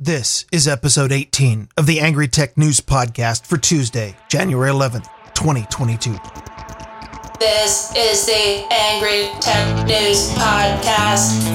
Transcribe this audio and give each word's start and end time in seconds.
This 0.00 0.44
is 0.50 0.66
episode 0.66 1.12
18 1.12 1.68
of 1.76 1.86
the 1.86 2.00
Angry 2.00 2.26
Tech 2.26 2.58
News 2.58 2.80
Podcast 2.80 3.46
for 3.46 3.56
Tuesday, 3.56 4.16
January 4.28 4.68
11th, 4.68 5.06
2022. 5.34 6.18
This 7.38 7.92
is 7.96 8.26
the 8.26 8.66
Angry 8.72 9.28
Tech 9.40 9.86
News 9.86 10.32
Podcast 10.32 11.46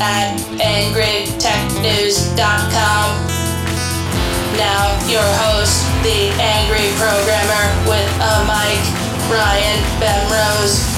at 0.00 0.38
angrytechnews.com. 0.62 3.26
Now, 4.56 4.94
your 5.10 5.26
host, 5.42 5.82
the 6.04 6.30
Angry 6.38 6.94
Programmer 6.94 7.74
with 7.90 8.06
a 8.22 8.46
mic, 8.46 8.78
Ryan 9.34 9.82
Bemrose. 9.98 10.97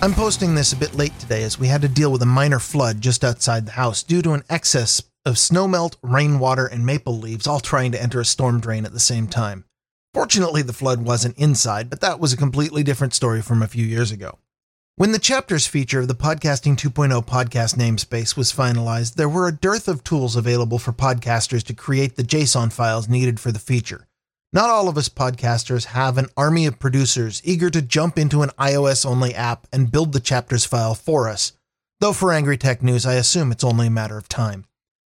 I'm 0.00 0.14
posting 0.14 0.54
this 0.54 0.72
a 0.72 0.76
bit 0.76 0.94
late 0.94 1.18
today 1.18 1.42
as 1.42 1.58
we 1.58 1.66
had 1.66 1.82
to 1.82 1.88
deal 1.88 2.12
with 2.12 2.22
a 2.22 2.26
minor 2.26 2.60
flood 2.60 3.00
just 3.00 3.24
outside 3.24 3.66
the 3.66 3.72
house 3.72 4.04
due 4.04 4.22
to 4.22 4.32
an 4.32 4.44
excess 4.48 5.02
of 5.26 5.34
snowmelt, 5.34 5.96
rainwater, 6.02 6.66
and 6.66 6.86
maple 6.86 7.18
leaves 7.18 7.48
all 7.48 7.58
trying 7.58 7.90
to 7.90 8.00
enter 8.00 8.20
a 8.20 8.24
storm 8.24 8.60
drain 8.60 8.86
at 8.86 8.92
the 8.92 9.00
same 9.00 9.26
time. 9.26 9.64
Fortunately, 10.14 10.62
the 10.62 10.72
flood 10.72 11.04
wasn't 11.04 11.36
inside, 11.36 11.90
but 11.90 12.00
that 12.00 12.20
was 12.20 12.32
a 12.32 12.36
completely 12.36 12.84
different 12.84 13.12
story 13.12 13.42
from 13.42 13.60
a 13.60 13.66
few 13.66 13.84
years 13.84 14.12
ago. 14.12 14.38
When 14.94 15.12
the 15.12 15.18
chapters 15.18 15.66
feature 15.66 16.00
of 16.00 16.08
the 16.08 16.14
Podcasting 16.14 16.76
2.0 16.76 17.26
podcast 17.26 17.76
namespace 17.76 18.36
was 18.36 18.52
finalized, 18.52 19.14
there 19.14 19.28
were 19.28 19.46
a 19.48 19.52
dearth 19.52 19.88
of 19.88 20.04
tools 20.04 20.36
available 20.36 20.78
for 20.78 20.92
podcasters 20.92 21.64
to 21.64 21.74
create 21.74 22.14
the 22.14 22.24
JSON 22.24 22.72
files 22.72 23.08
needed 23.08 23.40
for 23.40 23.50
the 23.50 23.58
feature. 23.58 24.07
Not 24.50 24.70
all 24.70 24.88
of 24.88 24.96
us 24.96 25.10
podcasters 25.10 25.86
have 25.86 26.16
an 26.16 26.28
army 26.34 26.64
of 26.64 26.78
producers 26.78 27.42
eager 27.44 27.68
to 27.68 27.82
jump 27.82 28.18
into 28.18 28.40
an 28.40 28.48
iOS 28.58 29.04
only 29.04 29.34
app 29.34 29.66
and 29.74 29.92
build 29.92 30.12
the 30.12 30.20
chapters 30.20 30.64
file 30.64 30.94
for 30.94 31.28
us. 31.28 31.52
Though 32.00 32.14
for 32.14 32.32
Angry 32.32 32.56
Tech 32.56 32.82
News, 32.82 33.04
I 33.04 33.14
assume 33.14 33.52
it's 33.52 33.62
only 33.62 33.88
a 33.88 33.90
matter 33.90 34.16
of 34.16 34.26
time. 34.26 34.64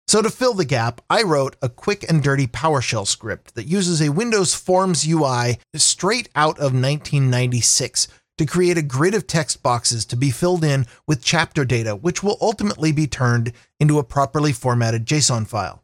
So 0.08 0.22
to 0.22 0.30
fill 0.30 0.54
the 0.54 0.66
gap, 0.66 1.02
I 1.10 1.24
wrote 1.24 1.56
a 1.64 1.70
quick 1.70 2.06
and 2.08 2.22
dirty 2.22 2.46
PowerShell 2.46 3.08
script 3.08 3.56
that 3.56 3.66
uses 3.66 4.04
a 4.04 4.12
Windows 4.12 4.54
Forms 4.54 5.08
UI 5.08 5.58
straight 5.74 6.30
out 6.36 6.60
of 6.60 6.74
1996 6.74 8.10
to 8.38 8.46
create 8.46 8.78
a 8.78 8.84
grid 8.84 9.16
of 9.16 9.26
text 9.26 9.64
boxes 9.64 10.06
to 10.06 10.16
be 10.16 10.30
filled 10.30 10.64
in 10.64 10.86
with 11.08 11.24
chapter 11.24 11.66
data, 11.66 11.96
which 11.96 12.22
will 12.22 12.38
ultimately 12.40 12.92
be 12.92 13.08
turned 13.08 13.52
into 13.80 13.98
a 13.98 14.04
properly 14.04 14.52
formatted 14.52 15.08
JSON 15.08 15.48
file. 15.48 15.83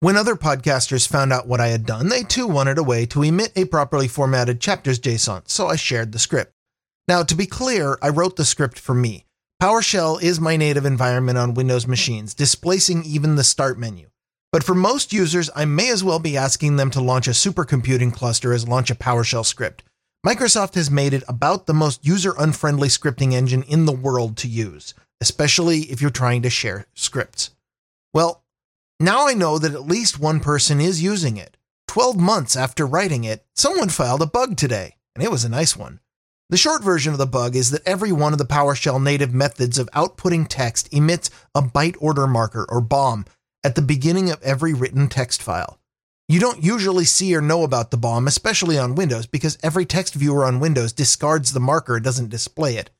When 0.00 0.18
other 0.18 0.36
podcasters 0.36 1.08
found 1.08 1.32
out 1.32 1.48
what 1.48 1.58
I 1.58 1.68
had 1.68 1.86
done, 1.86 2.10
they 2.10 2.22
too 2.22 2.46
wanted 2.46 2.76
a 2.76 2.82
way 2.82 3.06
to 3.06 3.22
emit 3.22 3.52
a 3.56 3.64
properly 3.64 4.08
formatted 4.08 4.60
chapters 4.60 4.98
JSON, 4.98 5.48
so 5.48 5.68
I 5.68 5.76
shared 5.76 6.12
the 6.12 6.18
script. 6.18 6.52
Now, 7.08 7.22
to 7.22 7.34
be 7.34 7.46
clear, 7.46 7.96
I 8.02 8.10
wrote 8.10 8.36
the 8.36 8.44
script 8.44 8.78
for 8.78 8.94
me. 8.94 9.24
PowerShell 9.62 10.20
is 10.20 10.38
my 10.38 10.58
native 10.58 10.84
environment 10.84 11.38
on 11.38 11.54
Windows 11.54 11.86
machines, 11.86 12.34
displacing 12.34 13.04
even 13.04 13.36
the 13.36 13.44
start 13.44 13.78
menu. 13.78 14.08
But 14.52 14.62
for 14.62 14.74
most 14.74 15.14
users, 15.14 15.48
I 15.56 15.64
may 15.64 15.88
as 15.88 16.04
well 16.04 16.18
be 16.18 16.36
asking 16.36 16.76
them 16.76 16.90
to 16.90 17.00
launch 17.00 17.26
a 17.26 17.30
supercomputing 17.30 18.12
cluster 18.12 18.52
as 18.52 18.68
launch 18.68 18.90
a 18.90 18.94
PowerShell 18.94 19.46
script. 19.46 19.82
Microsoft 20.26 20.74
has 20.74 20.90
made 20.90 21.14
it 21.14 21.24
about 21.26 21.64
the 21.64 21.72
most 21.72 22.04
user 22.06 22.34
unfriendly 22.38 22.88
scripting 22.88 23.32
engine 23.32 23.62
in 23.62 23.86
the 23.86 23.92
world 23.92 24.36
to 24.36 24.48
use, 24.48 24.92
especially 25.22 25.82
if 25.84 26.02
you're 26.02 26.10
trying 26.10 26.42
to 26.42 26.50
share 26.50 26.86
scripts. 26.94 27.52
Well, 28.12 28.42
now 28.98 29.28
I 29.28 29.34
know 29.34 29.58
that 29.58 29.74
at 29.74 29.86
least 29.86 30.18
one 30.18 30.40
person 30.40 30.80
is 30.80 31.02
using 31.02 31.36
it. 31.36 31.56
12 31.88 32.16
months 32.16 32.56
after 32.56 32.86
writing 32.86 33.24
it, 33.24 33.44
someone 33.54 33.88
filed 33.88 34.22
a 34.22 34.26
bug 34.26 34.56
today, 34.56 34.96
and 35.14 35.24
it 35.24 35.30
was 35.30 35.44
a 35.44 35.48
nice 35.48 35.76
one. 35.76 36.00
The 36.48 36.56
short 36.56 36.82
version 36.82 37.12
of 37.12 37.18
the 37.18 37.26
bug 37.26 37.56
is 37.56 37.70
that 37.70 37.86
every 37.86 38.12
one 38.12 38.32
of 38.32 38.38
the 38.38 38.44
PowerShell 38.44 39.02
native 39.02 39.34
methods 39.34 39.78
of 39.78 39.90
outputting 39.90 40.46
text 40.48 40.92
emits 40.92 41.28
a 41.54 41.62
byte 41.62 41.96
order 42.00 42.26
marker 42.26 42.64
or 42.68 42.80
BOM 42.80 43.24
at 43.64 43.74
the 43.74 43.82
beginning 43.82 44.30
of 44.30 44.42
every 44.42 44.72
written 44.72 45.08
text 45.08 45.42
file. 45.42 45.80
You 46.28 46.40
don't 46.40 46.62
usually 46.62 47.04
see 47.04 47.34
or 47.34 47.40
know 47.40 47.64
about 47.64 47.90
the 47.90 47.96
BOM, 47.96 48.26
especially 48.26 48.78
on 48.78 48.94
Windows, 48.94 49.26
because 49.26 49.58
every 49.62 49.84
text 49.84 50.14
viewer 50.14 50.44
on 50.44 50.60
Windows 50.60 50.92
discards 50.92 51.52
the 51.52 51.60
marker 51.60 51.96
and 51.96 52.04
doesn't 52.04 52.30
display 52.30 52.76
it. 52.76 52.90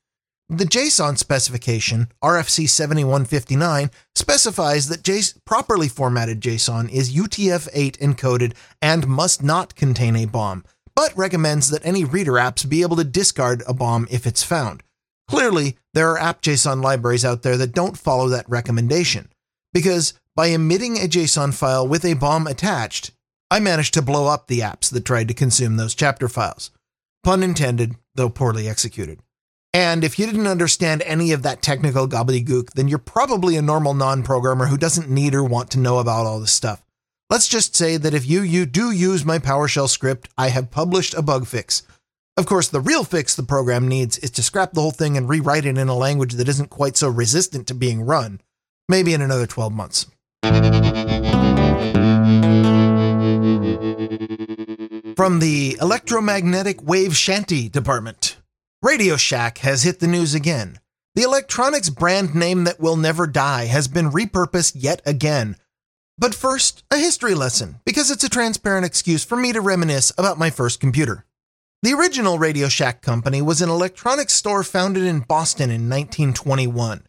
The 0.49 0.63
JSON 0.63 1.17
specification, 1.17 2.07
RFC 2.23 2.69
7159, 2.69 3.91
specifies 4.15 4.87
that 4.87 5.41
properly 5.43 5.89
formatted 5.89 6.39
JSON 6.39 6.89
is 6.89 7.13
UTF-8 7.13 7.97
encoded 7.97 8.53
and 8.81 9.09
must 9.09 9.43
not 9.43 9.75
contain 9.75 10.15
a 10.15 10.23
BOM, 10.23 10.63
but 10.95 11.11
recommends 11.17 11.69
that 11.69 11.85
any 11.85 12.05
reader 12.05 12.33
apps 12.33 12.67
be 12.67 12.81
able 12.81 12.95
to 12.95 13.03
discard 13.03 13.61
a 13.67 13.73
BOM 13.73 14.07
if 14.09 14.25
it's 14.25 14.41
found. 14.41 14.83
Clearly, 15.27 15.77
there 15.93 16.11
are 16.11 16.17
app 16.17 16.41
JSON 16.41 16.81
libraries 16.81 17.25
out 17.25 17.41
there 17.41 17.57
that 17.57 17.73
don't 17.73 17.97
follow 17.97 18.29
that 18.29 18.49
recommendation, 18.49 19.27
because 19.73 20.13
by 20.33 20.47
emitting 20.47 20.95
a 20.95 21.09
JSON 21.09 21.53
file 21.53 21.85
with 21.85 22.05
a 22.05 22.13
bomb 22.13 22.47
attached, 22.47 23.11
I 23.51 23.59
managed 23.59 23.93
to 23.95 24.01
blow 24.01 24.27
up 24.27 24.47
the 24.47 24.59
apps 24.59 24.89
that 24.91 25.03
tried 25.03 25.27
to 25.27 25.33
consume 25.33 25.75
those 25.75 25.93
chapter 25.93 26.29
files. 26.29 26.71
Pun 27.21 27.43
intended, 27.43 27.95
though 28.15 28.29
poorly 28.29 28.69
executed. 28.69 29.19
And 29.73 30.03
if 30.03 30.17
you 30.17 30.25
didn't 30.25 30.47
understand 30.47 31.03
any 31.05 31.31
of 31.31 31.43
that 31.43 31.61
technical 31.61 32.07
gobbledygook, 32.07 32.71
then 32.71 32.87
you're 32.87 32.97
probably 32.99 33.57
a 33.57 33.61
normal 33.61 33.93
non 33.93 34.23
programmer 34.23 34.67
who 34.67 34.77
doesn't 34.77 35.09
need 35.09 35.35
or 35.35 35.43
want 35.43 35.71
to 35.71 35.79
know 35.79 35.99
about 35.99 36.25
all 36.25 36.39
this 36.39 36.51
stuff. 36.51 36.83
Let's 37.29 37.47
just 37.47 37.75
say 37.75 37.97
that 37.97 38.13
if 38.13 38.25
you, 38.25 38.41
you 38.41 38.65
do 38.65 38.91
use 38.91 39.25
my 39.25 39.37
PowerShell 39.37 39.89
script, 39.89 40.29
I 40.37 40.47
have 40.49 40.71
published 40.71 41.13
a 41.13 41.21
bug 41.21 41.45
fix. 41.45 41.83
Of 42.37 42.45
course, 42.45 42.69
the 42.69 42.79
real 42.79 43.03
fix 43.03 43.35
the 43.35 43.43
program 43.43 43.87
needs 43.87 44.17
is 44.19 44.31
to 44.31 44.43
scrap 44.43 44.71
the 44.71 44.81
whole 44.81 44.91
thing 44.91 45.17
and 45.17 45.27
rewrite 45.27 45.65
it 45.65 45.77
in 45.77 45.89
a 45.89 45.95
language 45.95 46.33
that 46.35 46.47
isn't 46.47 46.69
quite 46.69 46.95
so 46.95 47.09
resistant 47.09 47.67
to 47.67 47.73
being 47.73 48.03
run. 48.03 48.39
Maybe 48.87 49.13
in 49.13 49.21
another 49.21 49.47
12 49.47 49.73
months. 49.73 50.05
From 55.17 55.39
the 55.39 55.77
Electromagnetic 55.81 56.81
Wave 56.83 57.17
Shanty 57.17 57.67
Department. 57.67 58.36
Radio 58.87 59.17
Shack 59.17 59.57
has 59.57 59.83
hit 59.83 59.99
the 59.99 60.07
news 60.07 60.33
again. 60.33 60.79
The 61.13 61.23
electronics 61.23 61.89
brand 61.89 62.33
name 62.33 62.63
that 62.63 62.79
will 62.79 62.95
never 62.95 63.27
die 63.27 63.65
has 63.65 63.89
been 63.89 64.09
repurposed 64.09 64.75
yet 64.75 65.01
again. 65.05 65.57
But 66.17 66.33
first, 66.33 66.83
a 66.89 66.95
history 66.95 67.35
lesson, 67.35 67.81
because 67.85 68.09
it's 68.09 68.23
a 68.23 68.29
transparent 68.29 68.85
excuse 68.85 69.25
for 69.25 69.35
me 69.35 69.51
to 69.51 69.59
reminisce 69.59 70.13
about 70.17 70.39
my 70.39 70.49
first 70.49 70.79
computer. 70.79 71.25
The 71.83 71.91
original 71.91 72.39
Radio 72.39 72.69
Shack 72.69 73.01
company 73.01 73.41
was 73.41 73.61
an 73.61 73.67
electronics 73.69 74.31
store 74.31 74.63
founded 74.63 75.03
in 75.03 75.19
Boston 75.19 75.69
in 75.69 75.89
1921. 75.89 77.05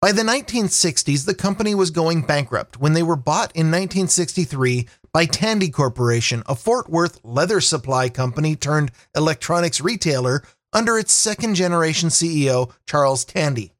By 0.00 0.12
the 0.12 0.22
1960s, 0.22 1.26
the 1.26 1.34
company 1.34 1.74
was 1.74 1.90
going 1.90 2.22
bankrupt 2.22 2.78
when 2.78 2.92
they 2.92 3.02
were 3.02 3.16
bought 3.16 3.50
in 3.56 3.66
1963 3.66 4.86
by 5.12 5.24
Tandy 5.24 5.70
Corporation, 5.70 6.44
a 6.46 6.54
Fort 6.54 6.88
Worth 6.88 7.18
leather 7.24 7.60
supply 7.60 8.10
company 8.10 8.54
turned 8.54 8.92
electronics 9.16 9.80
retailer 9.80 10.44
under 10.76 10.98
its 10.98 11.10
second 11.10 11.54
generation 11.54 12.10
CEO, 12.10 12.70
Charles 12.86 13.24
Tandy. 13.24 13.72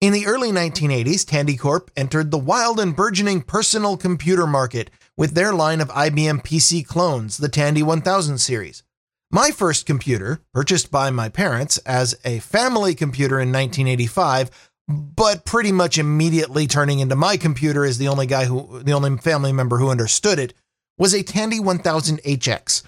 In 0.00 0.12
the 0.12 0.26
early 0.26 0.52
1980s, 0.52 1.26
Tandy 1.26 1.56
Corp 1.56 1.90
entered 1.96 2.30
the 2.30 2.38
wild 2.38 2.78
and 2.78 2.94
burgeoning 2.94 3.42
personal 3.42 3.96
computer 3.96 4.46
market 4.46 4.88
with 5.16 5.32
their 5.32 5.52
line 5.52 5.80
of 5.80 5.88
IBM 5.88 6.44
PC 6.44 6.86
clones, 6.86 7.38
the 7.38 7.48
Tandy 7.48 7.82
1000 7.82 8.38
series. 8.38 8.84
My 9.28 9.50
first 9.50 9.86
computer, 9.86 10.38
purchased 10.54 10.92
by 10.92 11.10
my 11.10 11.28
parents 11.28 11.78
as 11.78 12.14
a 12.24 12.38
family 12.38 12.94
computer 12.94 13.40
in 13.40 13.48
1985, 13.48 14.70
but 14.86 15.44
pretty 15.44 15.72
much 15.72 15.98
immediately 15.98 16.68
turning 16.68 17.00
into 17.00 17.16
my 17.16 17.36
computer 17.36 17.84
as 17.84 17.98
the 17.98 18.06
only 18.06 18.26
guy 18.26 18.44
who, 18.44 18.84
the 18.84 18.92
only 18.92 19.16
family 19.16 19.52
member 19.52 19.78
who 19.78 19.90
understood 19.90 20.38
it, 20.38 20.54
was 20.96 21.12
a 21.12 21.24
Tandy 21.24 21.58
1000 21.58 22.22
HX, 22.22 22.84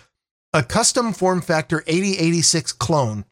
a 0.52 0.62
custom 0.62 1.12
form 1.12 1.40
factor 1.40 1.82
8086 1.88 2.70
clone 2.74 3.24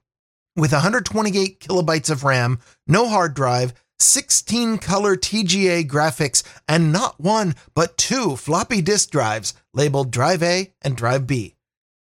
with 0.56 0.72
128 0.72 1.60
kilobytes 1.60 2.10
of 2.10 2.24
RAM, 2.24 2.58
no 2.86 3.08
hard 3.08 3.34
drive, 3.34 3.74
16 3.98 4.78
color 4.78 5.16
TGA 5.16 5.86
graphics, 5.86 6.42
and 6.68 6.92
not 6.92 7.20
one, 7.20 7.54
but 7.74 7.96
two 7.96 8.36
floppy 8.36 8.82
disk 8.82 9.10
drives 9.10 9.54
labeled 9.72 10.10
Drive 10.10 10.42
A 10.42 10.72
and 10.82 10.96
Drive 10.96 11.26
B. 11.26 11.54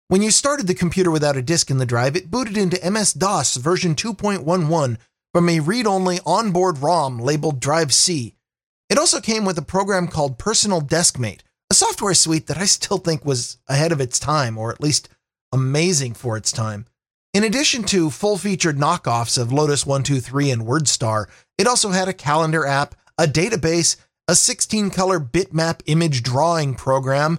When 0.07 0.22
you 0.22 0.31
started 0.31 0.68
the 0.68 0.75
computer 0.75 1.10
without 1.10 1.38
a 1.38 1.42
disk 1.42 1.72
in 1.72 1.78
the 1.78 1.86
drive, 1.86 2.16
it 2.16 2.30
booted 2.30 2.57
into 2.57 2.92
MS 2.92 3.13
DOS 3.13 3.56
version 3.56 3.96
2.11 3.96 4.98
from 5.34 5.50
a 5.50 5.60
read 5.60 5.88
only 5.88 6.19
onboard 6.25 6.78
ROM 6.78 7.19
labeled 7.19 7.60
Drive 7.60 7.94
C. 7.94 8.36
It 8.90 9.00
also 9.00 9.19
came 9.19 9.46
with 9.46 9.57
a 9.57 9.63
program 9.63 10.07
called 10.07 10.38
Personal 10.38 10.80
Deskmate, 10.80 11.42
a 11.72 11.74
software 11.74 12.13
suite 12.13 12.48
that 12.48 12.57
I 12.57 12.66
still 12.66 13.00
think 13.00 13.25
was 13.25 13.57
ahead 13.68 13.92
of 13.92 14.00
its 14.00 14.19
time, 14.19 14.57
or 14.57 14.72
at 14.72 14.80
least 14.80 15.10
amazing 15.52 16.13
for 16.13 16.38
its 16.38 16.52
time. 16.52 16.86
In 17.36 17.44
addition 17.44 17.84
to 17.88 18.12
full 18.12 18.38
featured 18.38 18.78
knockoffs 18.78 19.38
of 19.38 19.52
Lotus 19.52 19.86
123 19.86 20.52
and 20.52 20.62
WordStar, 20.62 21.26
it 21.58 21.68
also 21.68 21.90
had 21.90 22.08
a 22.08 22.14
calendar 22.14 22.66
app, 22.66 22.96
a 23.18 23.26
database, 23.26 23.98
a 24.30 24.36
16 24.36 24.90
color 24.90 25.20
bitmap 25.20 25.82
image 25.86 26.24
drawing 26.24 26.76
program, 26.76 27.38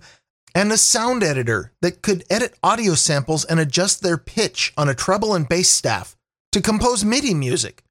and 0.55 0.71
a 0.71 0.77
sound 0.77 1.23
editor 1.23 1.73
that 1.81 2.03
could 2.03 2.25
edit 2.29 2.59
audio 2.63 2.93
samples 2.95 3.47
and 3.47 3.59
adjust 3.59 4.03
their 4.03 4.19
pitch 4.19 4.75
on 4.77 4.87
a 4.87 4.95
treble 4.95 5.35
and 5.35 5.49
bass 5.49 5.71
staff 5.71 6.15
to 6.53 6.61
compose 6.61 7.03
MIDI 7.03 7.33
music, 7.33 7.83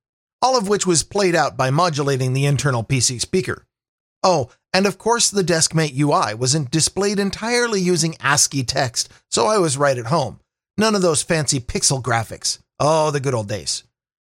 all 0.44 0.56
of 0.56 0.68
which 0.68 0.86
was 0.86 1.02
played 1.02 1.34
out 1.34 1.58
by 1.58 1.72
modulating 1.72 2.34
the 2.34 2.46
internal 2.46 2.84
PC 2.84 3.20
speaker. 3.20 3.66
Oh, 4.22 4.52
and 4.72 4.86
of 4.86 5.00
course, 5.00 5.32
the 5.32 5.42
DeskMate 5.42 5.98
UI 5.98 6.36
wasn't 6.36 6.70
displayed 6.70 7.18
entirely 7.18 7.82
using 7.82 8.16
ASCII 8.20 8.64
text, 8.64 9.12
so 9.32 9.48
I 9.48 9.58
was 9.58 9.76
right 9.76 9.98
at 9.98 10.06
home. 10.06 10.40
None 10.78 10.96
of 10.96 11.02
those 11.02 11.22
fancy 11.22 11.60
pixel 11.60 12.02
graphics. 12.02 12.60
Oh, 12.80 13.12
the 13.12 13.20
good 13.20 13.34
old 13.34 13.48
days. 13.48 13.84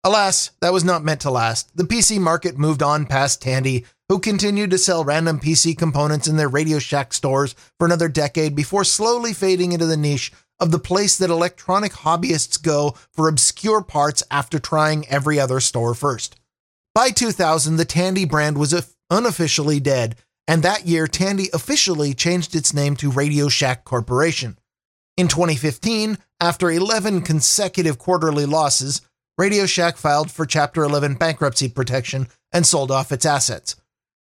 Alas, 0.04 0.51
that 0.62 0.72
was 0.72 0.84
not 0.84 1.04
meant 1.04 1.22
to 1.22 1.31
last. 1.31 1.75
The 1.75 1.84
PC 1.84 2.19
market 2.19 2.57
moved 2.57 2.84
on 2.84 3.07
past 3.07 3.42
Tandy, 3.42 3.86
who 4.07 4.19
continued 4.19 4.69
to 4.69 4.78
sell 4.78 5.04
random 5.04 5.39
PC 5.39 5.78
components 5.78 6.28
in 6.28 6.38
their 6.38 6.48
Radio 6.48 6.80
Shack 6.80 7.13
stores 7.13 7.56
for 7.78 7.86
another 7.86 8.07
decade 8.07 8.56
before 8.56 8.84
slowly 8.84 9.34
fading 9.34 9.72
into 9.72 9.86
the 9.86 9.98
niche 9.98 10.31
of 10.60 10.72
the 10.72 10.80
place 10.80 11.18
that 11.18 11.30
electronic 11.30 11.92
hobbyists 11.92 12.62
go 12.62 12.95
for 13.12 13.28
obscure 13.28 13.81
parts 13.81 14.24
after 14.31 14.60
trying 14.60 15.07
every 15.07 15.39
other 15.39 15.60
store 15.60 15.94
first. 15.94 16.36
By 16.95 17.10
2000, 17.10 17.75
the 17.75 17.86
Tandy 17.86 18.25
brand 18.25 18.57
was 18.57 18.95
unofficially 19.10 19.80
dead, 19.80 20.16
and 20.48 20.63
that 20.63 20.88
year 20.88 21.07
Tandy 21.07 21.50
officially 21.54 22.13
changed 22.13 22.56
its 22.56 22.74
name 22.74 22.95
to 22.98 23.12
Radio 23.12 23.50
Shack 23.50 23.84
Corporation. 23.84 24.57
In 25.18 25.28
2015, 25.28 26.19
after 26.40 26.69
11 26.69 27.24
consecutive 27.24 27.98
quarterly 27.98 28.46
losses, 28.46 29.02
Radio 29.36 29.66
Shack 29.66 29.98
filed 29.98 30.30
for 30.30 30.46
Chapter 30.46 30.84
11 30.84 31.16
bankruptcy 31.16 31.69
protection 31.69 32.28
and 32.52 32.68
sold 32.68 32.92
off 32.92 33.12
its 33.12 33.25
assets. 33.25 33.75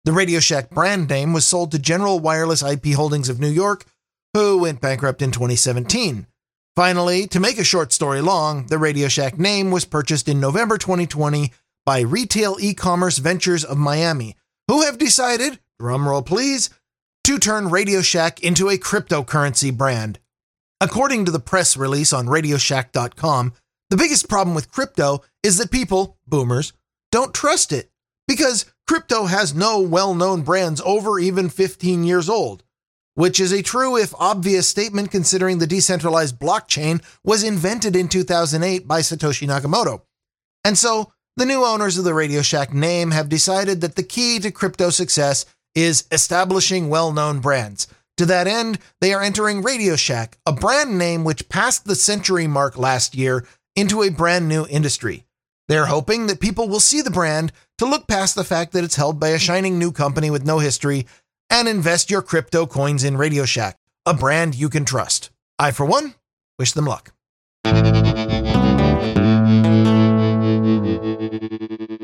The 0.07 0.13
Radio 0.13 0.41
Shack 0.41 0.71
brand 0.71 1.11
name 1.11 1.35
was 1.35 1.45
sold 1.45 1.73
to 1.73 1.79
General 1.79 2.19
Wireless 2.19 2.63
IP 2.63 2.95
Holdings 2.95 3.29
of 3.29 3.39
New 3.39 3.51
York, 3.51 3.85
who 4.33 4.57
went 4.57 4.81
bankrupt 4.81 5.21
in 5.21 5.33
2017. 5.33 6.27
Finally, 6.75 7.27
to 7.27 7.41
make 7.41 7.59
a 7.59 7.65
short 7.65 7.93
story 7.93 8.23
long, 8.23 8.65
the 8.69 8.79
Radio 8.79 9.09
Shack 9.09 9.39
name 9.39 9.71
was 9.71 9.85
purchased 9.85 10.29
in 10.29 10.41
November 10.41 10.79
2020 10.79 11.53
by 11.85 12.01
Retail 12.01 12.57
E-commerce 12.59 13.19
Ventures 13.19 13.65
of 13.65 13.77
Miami, 13.77 14.35
who 14.67 14.81
have 14.83 14.97
decided, 14.97 15.59
drumroll 15.79 16.25
please, 16.25 16.71
to 17.25 17.39
turn 17.39 17.69
Radio 17.69 18.01
Shack 18.01 18.43
into 18.43 18.71
a 18.71 18.79
cryptocurrency 18.79 19.77
brand. 19.77 20.21
According 20.81 21.25
to 21.25 21.31
the 21.31 21.41
press 21.41 21.77
release 21.77 22.13
on 22.13 22.27
radioshack.com, 22.27 23.55
the 23.89 23.97
biggest 23.97 24.29
problem 24.29 24.55
with 24.55 24.71
crypto 24.71 25.23
is 25.43 25.57
that 25.57 25.71
people, 25.71 26.19
boomers, 26.27 26.75
don't 27.11 27.33
trust 27.33 27.73
it 27.73 27.91
because 28.29 28.67
crypto 28.87 29.25
has 29.25 29.55
no 29.55 29.81
well 29.81 30.15
known 30.15 30.43
brands 30.43 30.83
over 30.85 31.19
even 31.19 31.49
15 31.49 32.05
years 32.05 32.29
old, 32.29 32.63
which 33.15 33.41
is 33.41 33.53
a 33.53 33.63
true, 33.63 33.97
if 33.97 34.13
obvious, 34.19 34.69
statement 34.69 35.11
considering 35.11 35.59
the 35.59 35.67
decentralized 35.67 36.39
blockchain 36.39 37.03
was 37.25 37.43
invented 37.43 37.97
in 37.97 38.09
2008 38.09 38.87
by 38.87 39.01
Satoshi 39.01 39.49
Nakamoto. 39.49 40.03
And 40.63 40.77
so, 40.77 41.13
the 41.37 41.47
new 41.47 41.65
owners 41.65 41.97
of 41.97 42.05
the 42.05 42.15
Radio 42.15 42.43
Shack 42.43 42.75
name 42.75 43.13
have 43.13 43.29
decided 43.29 43.81
that 43.81 43.95
the 43.95 44.03
key 44.03 44.41
to 44.41 44.51
crypto 44.51 44.91
success 44.91 45.47
is 45.75 46.05
establishing 46.11 46.89
well 46.89 47.13
known 47.13 47.41
brands. 47.41 47.87
To 48.19 48.27
that 48.27 48.47
end, 48.47 48.79
they 49.01 49.13
are 49.13 49.23
entering 49.23 49.63
Radio 49.63 49.95
Shack, 49.95 50.39
a 50.47 50.53
brand 50.53 50.97
name 50.97 51.23
which 51.23 51.51
passed 51.51 51.85
the 51.85 51.95
century 51.95 52.47
mark 52.47 52.79
last 52.79 53.15
year 53.15 53.47
into 53.75 54.03
a 54.03 54.11
brand 54.11 54.49
new 54.49 54.67
industry. 54.69 55.27
They're 55.69 55.87
hoping 55.87 56.27
that 56.27 56.41
people 56.41 56.69
will 56.69 56.81
see 56.81 57.03
the 57.03 57.11
brand 57.11 57.53
to 57.77 57.85
look 57.85 58.07
past 58.07 58.35
the 58.35 58.45
fact 58.45 58.73
that 58.73 58.85
it's 58.85 58.97
held 58.97 59.21
by 59.21 59.29
a 59.29 59.39
shining 59.39 59.79
new 59.79 59.93
company 59.93 60.31
with 60.31 60.47
no 60.47 60.61
history 60.61 61.07
and 61.51 61.69
invest 61.69 62.11
your 62.11 62.23
crypto 62.23 62.65
coins 62.67 63.05
in 63.05 63.19
Radio 63.19 63.45
Shack, 63.45 63.79
a 64.07 64.15
brand 64.15 64.55
you 64.55 64.71
can 64.71 64.87
trust. 64.87 65.31
I, 65.59 65.71
for 65.71 65.85
one, 65.85 66.15
wish 66.59 66.73
them 66.73 66.87
luck. 66.87 67.13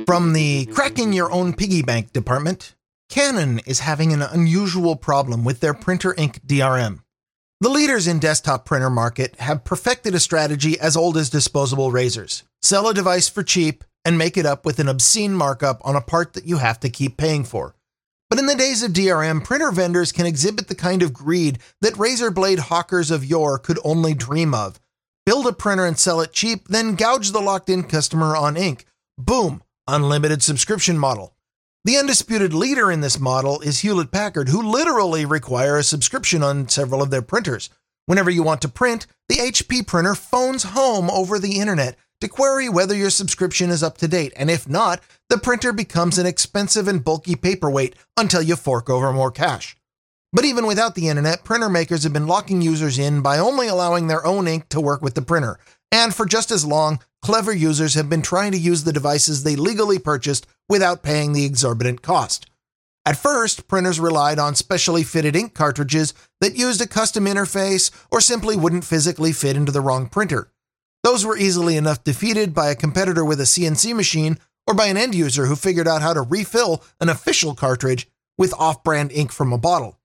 From 0.07 0.35
the 0.35 0.67
cracking 0.67 1.15
your 1.15 1.33
own 1.33 1.55
piggy 1.55 1.81
bank 1.81 2.13
department, 2.13 2.75
Canon 3.13 3.59
is 3.67 3.81
having 3.81 4.15
an 4.15 4.23
unusual 4.23 4.97
problem 4.97 5.45
with 5.45 5.61
their 5.61 5.75
printer 5.75 6.15
ink 6.17 6.41
DRM. 6.47 7.01
The 7.61 7.69
leaders 7.69 8.07
in 8.07 8.19
desktop 8.19 8.65
printer 8.65 8.89
market 8.89 9.37
have 9.37 9.67
perfected 9.67 10.15
a 10.15 10.19
strategy 10.19 10.81
as 10.81 10.97
old 10.97 11.19
as 11.19 11.29
disposable 11.29 11.91
razors. 11.91 12.45
Sell 12.63 12.89
a 12.89 12.95
device 12.95 13.29
for 13.29 13.43
cheap 13.43 13.85
and 14.03 14.17
make 14.17 14.39
it 14.39 14.47
up 14.47 14.65
with 14.65 14.79
an 14.79 14.89
obscene 14.89 15.35
markup 15.35 15.83
on 15.85 15.95
a 15.95 16.01
part 16.01 16.33
that 16.33 16.47
you 16.47 16.57
have 16.57 16.81
to 16.81 16.89
keep 16.89 17.19
paying 17.19 17.45
for. 17.45 17.75
But 18.31 18.39
in 18.39 18.47
the 18.47 18.55
days 18.55 18.83
of 18.83 18.95
DRM, 18.95 19.45
printer 19.45 19.73
vendors 19.73 20.11
can 20.11 20.25
exhibit 20.25 20.69
the 20.69 20.75
kind 20.75 21.03
of 21.03 21.13
greed 21.13 21.59
that 21.83 21.99
razor 21.99 22.31
blade 22.31 22.61
hawkers 22.61 23.11
of 23.11 23.27
yore 23.27 23.59
could 23.59 23.79
only 23.85 24.15
dream 24.15 24.55
of. 24.55 24.81
Build 25.27 25.47
a 25.47 25.53
printer 25.53 25.85
and 25.85 25.99
sell 25.99 26.23
it 26.23 26.33
cheap, 26.33 26.67
then 26.69 26.95
gouge 26.95 27.33
the 27.33 27.43
locked 27.43 27.69
in 27.69 27.83
customer 27.83 28.35
on 28.35 28.57
ink. 28.57 28.87
Boom, 29.19 29.63
unlimited 29.87 30.43
subscription 30.43 30.97
model. 30.97 31.32
The 31.85 31.97
undisputed 31.97 32.55
leader 32.55 32.93
in 32.93 33.01
this 33.01 33.19
model 33.19 33.61
is 33.61 33.81
Hewlett 33.81 34.13
Packard, 34.13 34.51
who 34.51 34.63
literally 34.63 35.25
require 35.25 35.77
a 35.77 35.83
subscription 35.83 36.41
on 36.41 36.69
several 36.69 37.03
of 37.03 37.11
their 37.11 37.23
printers. 37.23 37.71
Whenever 38.07 38.31
you 38.31 38.45
want 38.45 38.63
to 38.63 38.69
print, 38.69 39.09
the 39.29 39.39
HP 39.39 39.85
printer 39.85 40.15
phones 40.15 40.63
home 40.63 41.11
over 41.11 41.41
the 41.41 41.59
internet 41.59 41.97
to 42.21 42.29
query 42.29 42.69
whether 42.69 42.95
your 42.95 43.11
subscription 43.11 43.69
is 43.69 43.83
up 43.83 43.99
to 43.99 44.07
date, 44.07 44.33
and 44.37 44.49
if 44.49 44.69
not, 44.69 45.01
the 45.29 45.39
printer 45.39 45.73
becomes 45.73 46.19
an 46.19 46.27
expensive 46.27 46.87
and 46.87 47.03
bulky 47.03 47.35
paperweight 47.35 47.97
until 48.17 48.43
you 48.43 48.55
fork 48.55 48.89
over 48.89 49.13
more 49.13 49.33
cash. 49.33 49.77
But 50.33 50.45
even 50.45 50.67
without 50.67 50.95
the 50.95 51.09
internet, 51.09 51.43
printer 51.43 51.69
makers 51.69 52.05
have 52.05 52.13
been 52.13 52.29
locking 52.29 52.63
users 52.63 52.97
in 52.97 53.23
by 53.23 53.39
only 53.39 53.67
allowing 53.67 54.07
their 54.07 54.25
own 54.25 54.47
ink 54.47 54.69
to 54.69 54.81
work 54.81 55.03
with 55.03 55.15
the 55.15 55.23
printer. 55.23 55.59
And 55.91 56.15
for 56.15 56.27
just 56.27 56.53
as 56.53 56.65
long, 56.65 57.01
clever 57.23 57.53
users 57.53 57.95
have 57.95 58.11
been 58.11 58.23
trying 58.23 58.53
to 58.53 58.59
use 58.59 58.85
the 58.85 58.93
devices 58.93 59.43
they 59.43 59.57
legally 59.57 59.99
purchased 59.99 60.47
without 60.69 61.03
paying 61.03 61.33
the 61.33 61.45
exorbitant 61.45 62.03
cost. 62.03 62.47
At 63.05 63.17
first, 63.17 63.67
printers 63.67 63.99
relied 63.99 64.39
on 64.39 64.55
specially 64.55 65.03
fitted 65.03 65.35
ink 65.35 65.55
cartridges 65.55 66.15
that 66.41 66.57
used 66.57 66.81
a 66.81 66.87
custom 66.87 67.25
interface 67.25 67.91
or 68.11 68.21
simply 68.21 68.57
wouldn't 68.57 68.85
physically 68.85 69.33
fit 69.33 69.57
into 69.57 69.73
the 69.73 69.81
wrong 69.81 70.09
printer. 70.09 70.53
Those 71.03 71.27
were 71.27 71.37
easily 71.37 71.77
enough 71.77 72.05
defeated 72.05 72.55
by 72.55 72.71
a 72.71 72.77
competitor 72.77 73.25
with 73.25 73.41
a 73.41 73.45
CNC 73.45 73.95
machine 73.97 74.39
or 74.69 74.75
by 74.75 74.87
an 74.87 74.97
end 74.97 75.15
user 75.15 75.47
who 75.47 75.57
figured 75.57 75.89
out 75.89 76.03
how 76.03 76.13
to 76.13 76.23
refill 76.23 76.85
an 77.01 77.09
official 77.09 77.55
cartridge 77.55 78.09
with 78.39 78.55
off 78.55 78.85
brand 78.85 79.11
ink 79.11 79.33
from 79.33 79.53
a 79.53 79.59
bottle. 79.59 79.99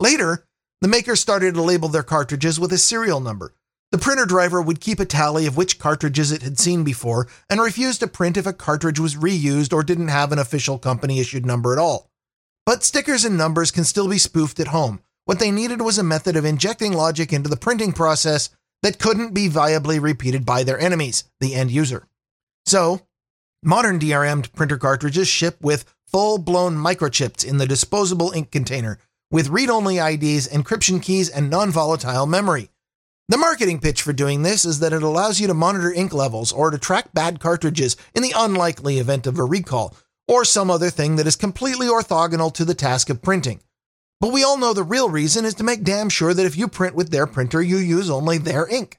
Later, 0.00 0.46
the 0.80 0.88
makers 0.88 1.20
started 1.20 1.54
to 1.54 1.62
label 1.62 1.88
their 1.88 2.02
cartridges 2.02 2.58
with 2.58 2.72
a 2.72 2.78
serial 2.78 3.20
number, 3.20 3.52
the 3.90 3.98
printer 3.98 4.26
driver 4.26 4.60
would 4.60 4.80
keep 4.80 5.00
a 5.00 5.06
tally 5.06 5.46
of 5.46 5.56
which 5.56 5.78
cartridges 5.78 6.30
it 6.30 6.42
had 6.42 6.58
seen 6.58 6.84
before 6.84 7.26
and 7.48 7.60
refuse 7.60 7.96
to 7.98 8.06
print 8.06 8.36
if 8.36 8.46
a 8.46 8.52
cartridge 8.52 9.00
was 9.00 9.16
reused 9.16 9.72
or 9.72 9.82
didn't 9.82 10.08
have 10.08 10.30
an 10.30 10.38
official 10.38 10.78
company 10.78 11.20
issued 11.20 11.46
number 11.46 11.72
at 11.72 11.78
all. 11.78 12.10
But 12.66 12.84
stickers 12.84 13.24
and 13.24 13.38
numbers 13.38 13.70
can 13.70 13.84
still 13.84 14.08
be 14.08 14.18
spoofed 14.18 14.60
at 14.60 14.68
home. 14.68 15.00
What 15.24 15.38
they 15.38 15.50
needed 15.50 15.80
was 15.80 15.96
a 15.98 16.02
method 16.02 16.36
of 16.36 16.44
injecting 16.44 16.92
logic 16.92 17.32
into 17.32 17.48
the 17.48 17.56
printing 17.56 17.92
process 17.92 18.50
that 18.82 18.98
couldn't 18.98 19.34
be 19.34 19.48
viably 19.48 20.00
repeated 20.00 20.44
by 20.44 20.64
their 20.64 20.78
enemies, 20.78 21.24
the 21.40 21.54
end 21.54 21.70
user. 21.70 22.06
So, 22.66 23.00
modern 23.62 23.98
DRM 23.98 24.52
printer 24.54 24.76
cartridges 24.76 25.28
ship 25.28 25.56
with 25.62 25.84
full 26.06 26.38
blown 26.38 26.76
microchips 26.76 27.44
in 27.44 27.56
the 27.56 27.66
disposable 27.66 28.32
ink 28.32 28.50
container 28.50 28.98
with 29.30 29.48
read 29.48 29.70
only 29.70 29.98
IDs, 29.98 30.48
encryption 30.48 31.02
keys, 31.02 31.28
and 31.28 31.50
non 31.50 31.70
volatile 31.70 32.26
memory. 32.26 32.70
The 33.30 33.36
marketing 33.36 33.80
pitch 33.80 34.00
for 34.00 34.14
doing 34.14 34.40
this 34.40 34.64
is 34.64 34.80
that 34.80 34.94
it 34.94 35.02
allows 35.02 35.38
you 35.38 35.46
to 35.48 35.54
monitor 35.54 35.92
ink 35.92 36.14
levels 36.14 36.50
or 36.50 36.70
to 36.70 36.78
track 36.78 37.12
bad 37.12 37.40
cartridges 37.40 37.94
in 38.14 38.22
the 38.22 38.32
unlikely 38.34 38.98
event 38.98 39.26
of 39.26 39.38
a 39.38 39.44
recall, 39.44 39.94
or 40.26 40.46
some 40.46 40.70
other 40.70 40.88
thing 40.88 41.16
that 41.16 41.26
is 41.26 41.36
completely 41.36 41.88
orthogonal 41.88 42.54
to 42.54 42.64
the 42.64 42.74
task 42.74 43.10
of 43.10 43.20
printing. 43.20 43.60
But 44.18 44.32
we 44.32 44.42
all 44.42 44.56
know 44.56 44.72
the 44.72 44.82
real 44.82 45.10
reason 45.10 45.44
is 45.44 45.52
to 45.56 45.62
make 45.62 45.84
damn 45.84 46.08
sure 46.08 46.32
that 46.32 46.46
if 46.46 46.56
you 46.56 46.68
print 46.68 46.94
with 46.94 47.10
their 47.10 47.26
printer, 47.26 47.60
you 47.60 47.76
use 47.76 48.08
only 48.08 48.38
their 48.38 48.66
ink. 48.66 48.98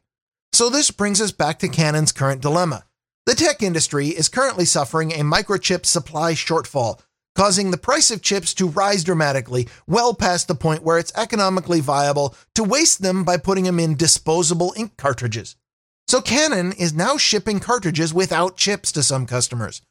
So 0.53 0.69
this 0.69 0.91
brings 0.91 1.19
us 1.19 1.31
back 1.31 1.57
to 1.59 1.67
Canon's 1.67 2.11
current 2.11 2.41
dilemma. 2.41 2.85
The 3.25 3.33
tech 3.33 3.63
industry 3.63 4.09
is 4.09 4.29
currently 4.29 4.65
suffering 4.65 5.11
a 5.11 5.23
microchip 5.23 5.87
supply 5.87 6.33
shortfall 6.33 7.01
causing 7.39 7.71
the 7.71 7.77
price 7.77 8.11
of 8.11 8.21
chips 8.21 8.53
to 8.53 8.67
rise 8.67 9.01
dramatically, 9.01 9.65
well 9.87 10.13
past 10.13 10.49
the 10.49 10.53
point 10.53 10.83
where 10.83 10.99
it's 10.99 11.13
economically 11.15 11.79
viable 11.79 12.35
to 12.53 12.61
waste 12.61 13.01
them 13.01 13.23
by 13.23 13.37
putting 13.37 13.63
them 13.63 13.79
in 13.79 13.95
disposable 13.95 14.73
ink 14.75 14.91
cartridges. 14.97 15.55
So 16.09 16.19
Canon 16.19 16.73
is 16.73 16.93
now 16.93 17.15
shipping 17.15 17.61
cartridges 17.61 18.13
without 18.13 18.57
chips 18.57 18.91
to 18.91 19.01
some 19.01 19.25
customers. 19.25 19.81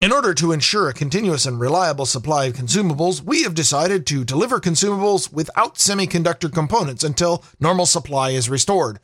In 0.00 0.12
order 0.12 0.32
to 0.32 0.52
ensure 0.52 0.88
a 0.88 0.94
continuous 0.94 1.44
and 1.44 1.58
reliable 1.58 2.06
supply 2.06 2.44
of 2.44 2.54
consumables, 2.54 3.20
we 3.20 3.42
have 3.42 3.54
decided 3.54 4.06
to 4.06 4.22
deliver 4.22 4.60
consumables 4.60 5.32
without 5.32 5.74
semiconductor 5.74 6.52
components 6.52 7.02
until 7.02 7.42
normal 7.58 7.86
supply 7.86 8.30
is 8.30 8.48
restored. 8.48 9.00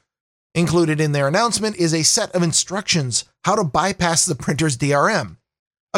Included 0.55 1.01
in 1.01 1.11
their 1.11 1.27
announcement 1.27 1.75
is 1.75 1.93
a 1.93 2.05
set 2.05 2.31
of 2.31 2.45
instructions 2.45 3.25
how 3.43 3.57
to 3.57 3.65
bypass 3.65 4.25
the 4.25 4.37
printer's 4.37 4.79
DRM. 4.79 5.38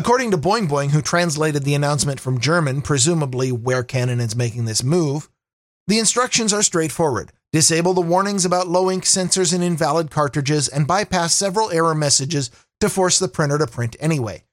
According 0.01 0.31
to 0.31 0.39
Boing 0.39 0.67
Boing, 0.67 0.93
who 0.93 1.03
translated 1.03 1.63
the 1.63 1.75
announcement 1.75 2.21
from 2.21 2.41
German, 2.41 2.81
presumably 2.81 3.53
where 3.53 3.83
Canon 3.83 4.19
is 4.19 4.35
making 4.35 4.65
this 4.65 4.83
move, 4.83 5.29
The 5.89 5.99
instructions 5.99 6.55
are 6.55 6.63
straightforward. 6.63 7.33
Disable 7.53 7.93
the 7.93 8.01
warnings 8.01 8.47
about 8.47 8.67
low 8.67 8.91
ink 8.91 9.05
sensors 9.05 9.53
and 9.53 9.63
invalid 9.63 10.11
cartridges, 10.11 10.69
and 10.69 10.87
bypass 10.87 11.35
several 11.35 11.71
error 11.71 11.95
messages 11.95 12.51
to 12.81 12.89
force 12.89 13.19
the 13.19 13.29
printer 13.29 13.59
to 13.59 13.67
print 13.67 13.95
anyway. 14.01 14.45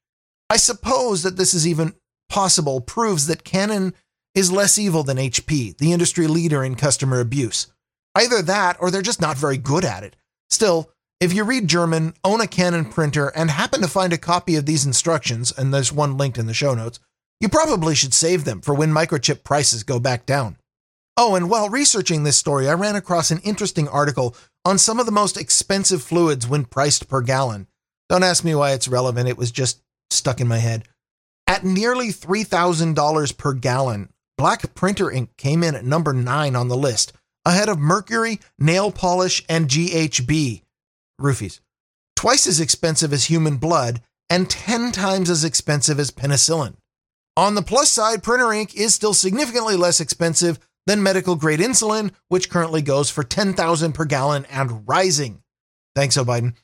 I 0.49 0.57
suppose 0.57 1.23
that 1.23 1.37
this 1.37 1.53
is 1.53 1.65
even 1.65 1.93
possible 2.27 2.81
proves 2.81 3.27
that 3.27 3.45
Canon 3.45 3.93
is 4.35 4.51
less 4.51 4.77
evil 4.77 5.03
than 5.03 5.15
HP, 5.15 5.77
the 5.77 5.93
industry 5.93 6.27
leader 6.27 6.61
in 6.61 6.75
customer 6.75 7.21
abuse. 7.21 7.67
Either 8.15 8.41
that 8.41 8.75
or 8.81 8.91
they're 8.91 9.01
just 9.01 9.21
not 9.21 9.37
very 9.37 9.57
good 9.57 9.85
at 9.85 10.03
it. 10.03 10.17
Still, 10.49 10.91
if 11.19 11.33
you 11.33 11.43
read 11.43 11.67
German, 11.67 12.13
own 12.23 12.41
a 12.41 12.47
Canon 12.47 12.85
printer, 12.85 13.29
and 13.29 13.49
happen 13.49 13.81
to 13.81 13.87
find 13.87 14.13
a 14.13 14.17
copy 14.17 14.55
of 14.55 14.65
these 14.65 14.85
instructions, 14.85 15.51
and 15.51 15.73
there's 15.73 15.91
one 15.91 16.17
linked 16.17 16.37
in 16.37 16.45
the 16.45 16.53
show 16.53 16.75
notes, 16.75 16.99
you 17.39 17.49
probably 17.49 17.95
should 17.95 18.13
save 18.13 18.45
them 18.45 18.61
for 18.61 18.73
when 18.73 18.91
microchip 18.91 19.43
prices 19.43 19.83
go 19.83 19.99
back 19.99 20.25
down. 20.25 20.57
Oh, 21.15 21.35
and 21.35 21.49
while 21.49 21.69
researching 21.69 22.23
this 22.23 22.37
story, 22.37 22.69
I 22.69 22.73
ran 22.73 22.95
across 22.95 23.31
an 23.31 23.41
interesting 23.43 23.87
article 23.87 24.35
on 24.63 24.77
some 24.77 24.99
of 24.99 25.07
the 25.07 25.11
most 25.11 25.37
expensive 25.37 26.03
fluids 26.03 26.47
when 26.47 26.65
priced 26.65 27.07
per 27.07 27.21
gallon. 27.21 27.67
Don't 28.09 28.23
ask 28.23 28.43
me 28.43 28.53
why 28.53 28.73
it's 28.73 28.87
relevant, 28.87 29.27
it 29.27 29.37
was 29.37 29.51
just 29.51 29.81
stuck 30.11 30.39
in 30.39 30.47
my 30.47 30.59
head. 30.59 30.87
At 31.47 31.63
nearly 31.63 32.09
$3,000 32.09 33.37
per 33.37 33.53
gallon, 33.53 34.09
black 34.37 34.75
printer 34.75 35.09
ink 35.09 35.35
came 35.37 35.63
in 35.63 35.73
at 35.73 35.85
number 35.85 36.13
9 36.13 36.55
on 36.55 36.67
the 36.67 36.77
list, 36.77 37.13
ahead 37.43 37.69
of 37.69 37.79
mercury, 37.79 38.39
nail 38.59 38.91
polish, 38.91 39.43
and 39.49 39.67
GHB. 39.67 40.61
Roofies. 41.19 41.59
Twice 42.15 42.47
as 42.47 42.59
expensive 42.59 43.13
as 43.13 43.25
human 43.25 43.57
blood 43.57 44.01
and 44.29 44.49
10 44.49 44.91
times 44.91 45.29
as 45.29 45.43
expensive 45.43 45.99
as 45.99 46.11
penicillin. 46.11 46.75
On 47.35 47.55
the 47.55 47.61
plus 47.61 47.91
side, 47.91 48.23
printer 48.23 48.51
ink 48.51 48.75
is 48.75 48.93
still 48.95 49.13
significantly 49.13 49.75
less 49.75 49.99
expensive 49.99 50.59
than 50.87 51.03
medical 51.03 51.35
grade 51.35 51.59
insulin, 51.59 52.11
which 52.29 52.49
currently 52.49 52.81
goes 52.81 53.09
for 53.09 53.23
10,000 53.23 53.93
per 53.93 54.05
gallon 54.05 54.45
and 54.45 54.87
rising. 54.87 55.43
Thanks, 55.95 56.15
Joe 56.15 56.25
Biden. 56.25 56.55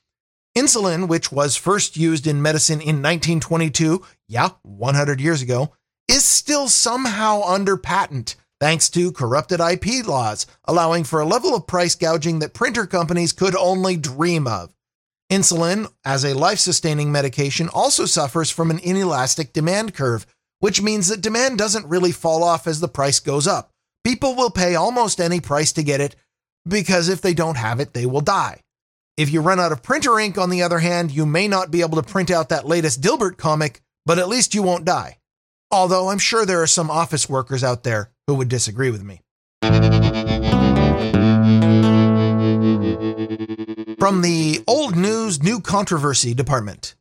Insulin, 0.58 1.08
which 1.08 1.32
was 1.32 1.56
first 1.56 1.98
used 1.98 2.28
in 2.28 2.42
medicine 2.42 2.80
in 2.80 3.02
1922, 3.02 4.04
yeah, 4.28 4.50
100 4.64 5.20
years 5.20 5.42
ago, 5.42 5.74
is 6.08 6.24
still 6.24 6.68
somehow 6.68 7.42
under 7.44 7.76
patent 7.76 8.36
thanks 8.64 8.88
to 8.88 9.12
corrupted 9.12 9.60
IP 9.60 10.08
laws, 10.08 10.48
allowing 10.64 11.04
for 11.04 11.20
a 11.20 11.26
level 11.26 11.54
of 11.54 11.68
price 11.68 11.96
gouging 11.96 12.40
that 12.40 12.54
printer 12.54 12.86
companies 12.86 13.34
could 13.34 13.58
only 13.58 13.98
dream 13.98 14.48
of. 14.48 14.74
Insulin, 15.30 15.92
as 16.06 16.24
a 16.24 16.34
life 16.34 16.60
sustaining 16.60 17.12
medication, 17.12 17.68
also 17.68 18.06
suffers 18.06 18.50
from 18.50 18.72
an 18.72 18.80
inelastic 18.80 19.52
demand 19.52 19.94
curve, 19.94 20.26
which 20.62 20.82
means 20.82 21.10
that 21.10 21.20
demand 21.20 21.58
doesn't 21.58 21.90
really 21.90 22.14
fall 22.14 22.42
off 22.42 22.66
as 22.66 22.80
the 22.80 22.88
price 22.88 23.20
goes 23.20 23.48
up. 23.48 23.70
People 24.06 24.34
will 24.34 24.50
pay 24.50 24.76
almost 24.76 25.20
any 25.20 25.42
price 25.42 25.74
to 25.74 25.84
get 25.84 26.00
it 26.00 26.16
because 26.66 27.10
if 27.10 27.20
they 27.20 27.34
don't 27.34 27.58
have 27.58 27.82
it, 27.82 27.94
they 27.94 28.06
will 28.06 28.22
die. 28.22 28.62
If 29.18 29.30
you 29.30 29.42
run 29.42 29.60
out 29.60 29.74
of 29.74 29.84
printer 29.84 30.18
ink, 30.18 30.38
on 30.38 30.50
the 30.50 30.64
other 30.64 30.80
hand, 30.80 31.12
you 31.12 31.26
may 31.26 31.50
not 31.50 31.70
be 31.70 31.82
able 31.82 32.02
to 32.02 32.10
print 32.10 32.32
out 32.32 32.48
that 32.48 32.66
latest 32.66 33.02
Dilbert 33.02 33.36
comic, 33.36 33.82
but 34.06 34.20
at 34.20 34.30
least 34.30 34.56
you 34.56 34.64
won't 34.64 34.86
die. 34.86 35.18
Although 35.70 36.08
I'm 36.08 36.18
sure 36.18 36.46
there 36.46 36.62
are 36.62 36.68
some 36.68 36.90
office 36.90 37.28
workers 37.28 37.62
out 37.62 37.84
there 37.84 38.13
who 38.28 38.36
would 38.36 38.50
disagree 38.50 38.92
with 38.92 39.04
me. 39.04 39.22
From 44.00 44.22
the 44.22 44.64
Old 44.68 44.96
News 44.96 45.42
New 45.42 45.60
Controversy 45.62 46.34
Department. 46.34 46.96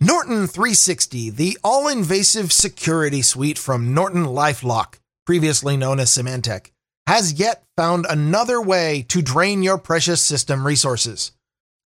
Norton 0.00 0.46
360, 0.46 1.30
the 1.30 1.58
all 1.64 1.88
invasive 1.88 2.52
security 2.52 3.20
suite 3.20 3.58
from 3.58 3.92
Norton 3.92 4.24
Lifelock, 4.24 4.94
previously 5.26 5.76
known 5.76 5.98
as 5.98 6.10
Symantec, 6.10 6.70
has 7.08 7.32
yet 7.32 7.64
found 7.76 8.06
another 8.08 8.62
way 8.62 9.04
to 9.08 9.22
drain 9.22 9.62
your 9.62 9.76
precious 9.76 10.22
system 10.22 10.66
resources. 10.66 11.32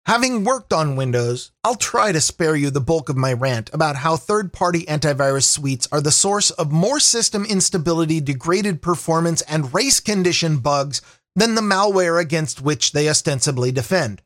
Having 0.06 0.44
worked 0.44 0.72
on 0.72 0.96
Windows, 0.96 1.52
I'll 1.62 1.76
try 1.76 2.10
to 2.10 2.20
spare 2.20 2.56
you 2.56 2.70
the 2.70 2.80
bulk 2.80 3.08
of 3.08 3.16
my 3.16 3.32
rant 3.32 3.70
about 3.72 3.96
how 3.96 4.16
third 4.16 4.52
party 4.52 4.84
antivirus 4.86 5.44
suites 5.44 5.86
are 5.92 6.00
the 6.00 6.10
source 6.10 6.50
of 6.50 6.72
more 6.72 6.98
system 6.98 7.44
instability, 7.44 8.20
degraded 8.20 8.82
performance, 8.82 9.42
and 9.42 9.72
race 9.74 10.00
condition 10.00 10.58
bugs 10.58 11.02
than 11.36 11.54
the 11.54 11.60
malware 11.60 12.20
against 12.20 12.62
which 12.62 12.92
they 12.92 13.08
ostensibly 13.08 13.70
defend. 13.70 14.22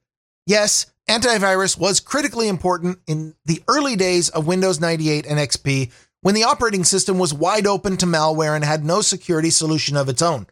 Yes, 0.47 0.87
antivirus 1.09 1.77
was 1.77 2.01
critically 2.01 2.49
important 2.49 2.99
in 3.07 3.35
the 3.45 3.63
early 3.69 3.97
days 3.97 4.29
of 4.31 4.47
Windows 4.47 4.81
98 4.81 5.27
and 5.27 5.39
XP 5.39 5.91
when 6.23 6.35
the 6.35 6.45
operating 6.45 6.85
system 6.85 7.19
was 7.19 7.35
wide 7.35 7.67
open 7.67 7.99
to 7.99 8.07
malware 8.07 8.55
and 8.55 8.65
had 8.65 8.85
no 8.85 9.03
security 9.03 9.51
solution 9.51 9.97
of 9.97 10.09
its 10.09 10.23
own. 10.23 10.47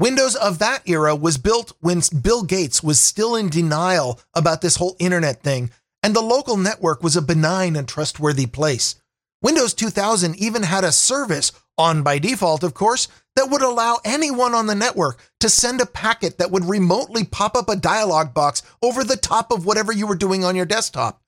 Windows 0.00 0.34
of 0.34 0.60
that 0.60 0.80
era 0.88 1.14
was 1.14 1.36
built 1.36 1.74
when 1.80 2.00
Bill 2.22 2.42
Gates 2.42 2.82
was 2.82 2.98
still 2.98 3.36
in 3.36 3.50
denial 3.50 4.18
about 4.32 4.62
this 4.62 4.76
whole 4.76 4.96
internet 4.98 5.42
thing, 5.42 5.70
and 6.02 6.16
the 6.16 6.22
local 6.22 6.56
network 6.56 7.02
was 7.02 7.16
a 7.16 7.20
benign 7.20 7.76
and 7.76 7.86
trustworthy 7.86 8.46
place. 8.46 8.94
Windows 9.42 9.74
2000 9.74 10.36
even 10.36 10.62
had 10.62 10.84
a 10.84 10.90
service, 10.90 11.52
on 11.76 12.02
by 12.02 12.18
default, 12.18 12.62
of 12.62 12.72
course, 12.72 13.08
that 13.36 13.50
would 13.50 13.60
allow 13.60 13.98
anyone 14.02 14.54
on 14.54 14.66
the 14.66 14.74
network 14.74 15.20
to 15.38 15.50
send 15.50 15.82
a 15.82 15.86
packet 15.86 16.38
that 16.38 16.50
would 16.50 16.64
remotely 16.64 17.22
pop 17.22 17.54
up 17.54 17.68
a 17.68 17.76
dialog 17.76 18.32
box 18.32 18.62
over 18.80 19.04
the 19.04 19.18
top 19.18 19.52
of 19.52 19.66
whatever 19.66 19.92
you 19.92 20.06
were 20.06 20.14
doing 20.14 20.44
on 20.46 20.56
your 20.56 20.64
desktop. 20.64 21.20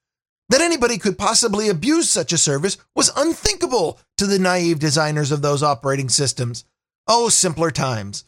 That 0.48 0.62
anybody 0.62 0.96
could 0.96 1.18
possibly 1.18 1.68
abuse 1.68 2.08
such 2.08 2.32
a 2.32 2.38
service 2.38 2.78
was 2.96 3.12
unthinkable 3.18 4.00
to 4.16 4.26
the 4.26 4.38
naive 4.38 4.78
designers 4.78 5.30
of 5.30 5.42
those 5.42 5.62
operating 5.62 6.08
systems. 6.08 6.64
Oh, 7.06 7.28
simpler 7.28 7.70
times. 7.70 8.24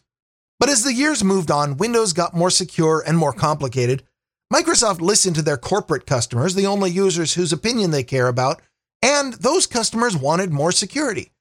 But 0.59 0.69
as 0.69 0.83
the 0.83 0.93
years 0.93 1.23
moved 1.23 1.51
on, 1.51 1.77
Windows 1.77 2.13
got 2.13 2.35
more 2.35 2.49
secure 2.49 3.03
and 3.05 3.17
more 3.17 3.33
complicated. 3.33 4.03
Microsoft 4.53 5.01
listened 5.01 5.35
to 5.35 5.41
their 5.41 5.57
corporate 5.57 6.05
customers, 6.05 6.55
the 6.55 6.67
only 6.67 6.91
users 6.91 7.33
whose 7.33 7.51
opinion 7.51 7.91
they 7.91 8.03
care 8.03 8.27
about, 8.27 8.61
and 9.01 9.33
those 9.33 9.67
customers 9.67 10.15
wanted 10.15 10.51
more 10.51 10.71
security. 10.71 11.31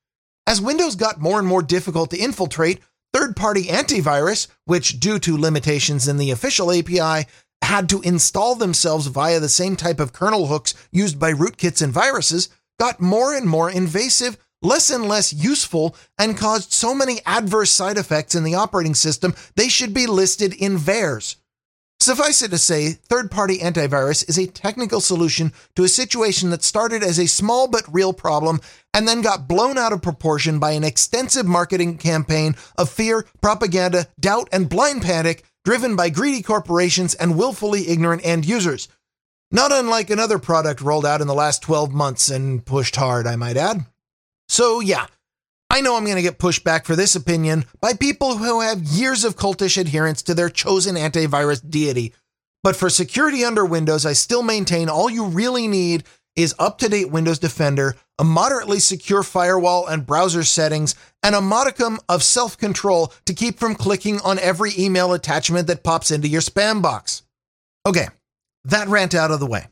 As 0.47 0.61
Windows 0.61 0.97
got 0.97 1.21
more 1.21 1.39
and 1.39 1.49
more 1.49 1.63
difficult 1.63 2.11
to 2.11 2.19
infiltrate, 2.19 2.81
third 3.13 3.37
party 3.37 3.65
antivirus, 3.65 4.49
which, 4.65 5.01
due 5.01 5.19
to 5.21 5.39
limitations 5.39 6.09
in 6.09 6.17
the 6.17 6.31
official 6.31 6.73
API, 6.73 7.29
had 7.63 7.89
to 7.89 8.03
install 8.03 8.55
themselves 8.55 9.07
via 9.07 9.41
the 9.41 9.49
same 9.49 9.77
type 9.77 10.01
of 10.01 10.13
kernel 10.13 10.49
hooks 10.49 10.75
used 10.93 11.19
by 11.19 11.33
rootkits 11.33 11.81
and 11.81 11.93
viruses, 11.93 12.49
got 12.79 13.01
more 13.01 13.35
and 13.35 13.47
more 13.47 13.71
invasive, 13.71 14.37
less 14.65 14.91
and 14.91 15.07
less 15.07 15.33
useful, 15.33 15.95
and 16.19 16.37
caused 16.37 16.73
so 16.73 16.95
many 16.95 17.21
adverse 17.27 17.71
side 17.71 17.99
effects 17.99 18.35
in 18.35 18.43
the 18.43 18.55
operating 18.55 18.95
system 18.95 19.35
they 19.55 19.69
should 19.69 19.95
be 19.95 20.07
listed 20.07 20.55
in 20.55 20.77
VAERS. 20.77 21.37
Suffice 22.01 22.43
it 22.43 22.51
to 22.51 22.59
say, 22.59 22.93
third 22.93 23.31
party 23.31 23.61
antivirus 23.61 24.29
is 24.29 24.37
a 24.37 24.47
technical 24.47 25.01
solution 25.01 25.53
to 25.75 25.85
a 25.85 25.89
situation 25.89 26.51
that 26.51 26.63
started 26.63 27.03
as 27.03 27.19
a 27.19 27.27
small 27.27 27.67
but 27.67 27.85
real 27.91 28.13
problem 28.13 28.61
and 28.93 29.09
then 29.09 29.23
got 29.23 29.49
blown 29.49 29.79
out 29.79 29.93
of 29.93 30.03
proportion 30.03 30.59
by 30.59 30.73
an 30.73 30.85
extensive 30.85 31.47
marketing 31.47 31.97
campaign 31.97 32.57
of 32.77 32.91
fear, 32.91 33.25
propaganda, 33.41 34.07
doubt, 34.21 34.49
and 34.53 34.69
blind 34.69 35.01
panic 35.01 35.45
driven 35.65 35.97
by 35.97 36.11
greedy 36.11 36.43
corporations 36.43 37.15
and 37.15 37.39
willfully 37.39 37.89
ignorant 37.89 38.21
end 38.23 38.45
users. 38.45 38.87
Not 39.51 39.73
unlike 39.73 40.11
another 40.11 40.39
product 40.39 40.83
rolled 40.83 41.07
out 41.07 41.23
in 41.23 41.27
the 41.27 41.33
last 41.33 41.63
12 41.63 41.93
months 41.93 42.29
and 42.29 42.67
pushed 42.67 42.97
hard, 42.97 43.27
I 43.27 43.37
might 43.37 43.57
add. 43.57 43.87
So, 44.49 44.81
yeah, 44.81 45.07
I 45.71 45.81
know 45.81 45.97
I'm 45.97 46.05
going 46.05 46.17
to 46.17 46.23
get 46.23 46.39
pushback 46.39 46.85
for 46.85 46.95
this 46.95 47.17
opinion 47.17 47.65
by 47.81 47.95
people 47.95 48.37
who 48.37 48.61
have 48.61 48.83
years 48.83 49.25
of 49.25 49.37
cultish 49.37 49.77
adherence 49.77 50.23
to 50.23 50.35
their 50.35 50.49
chosen 50.49 50.95
antivirus 50.97 51.69
deity. 51.69 52.13
But 52.63 52.77
for 52.77 52.89
security 52.89 53.45
under 53.45 53.65
Windows, 53.65 54.07
I 54.07 54.13
still 54.13 54.43
maintain 54.43 54.89
all 54.89 55.11
you 55.11 55.27
really 55.27 55.69
need 55.69 56.05
is 56.37 56.55
up 56.59 56.79
to 56.79 56.89
date 56.89 57.11
Windows 57.11 57.39
Defender, 57.39 57.95
a 58.19 58.25
moderately 58.25 58.79
secure 58.79 59.23
firewall 59.23 59.87
and 59.87 60.07
browser 60.07 60.45
settings, 60.45 60.95
and 61.23 61.35
a 61.35 61.41
modicum 61.41 61.99
of 62.09 62.23
self 62.23 62.57
control 62.59 63.13
to 63.27 63.35
keep 63.35 63.59
from 63.59 63.75
clicking 63.75 64.21
on 64.21 64.39
every 64.39 64.73
email 64.79 65.13
attachment 65.13 65.67
that 65.67 65.85
pops 65.85 66.11
into 66.11 66.29
your 66.29 66.41
spam 66.41 66.83
box. 66.83 67.23
Okay, 67.87 68.09
that 68.65 68.89
rant 68.89 69.15
out 69.15 69.31
of 69.31 69.41
the 69.41 69.47
way. 69.47 69.67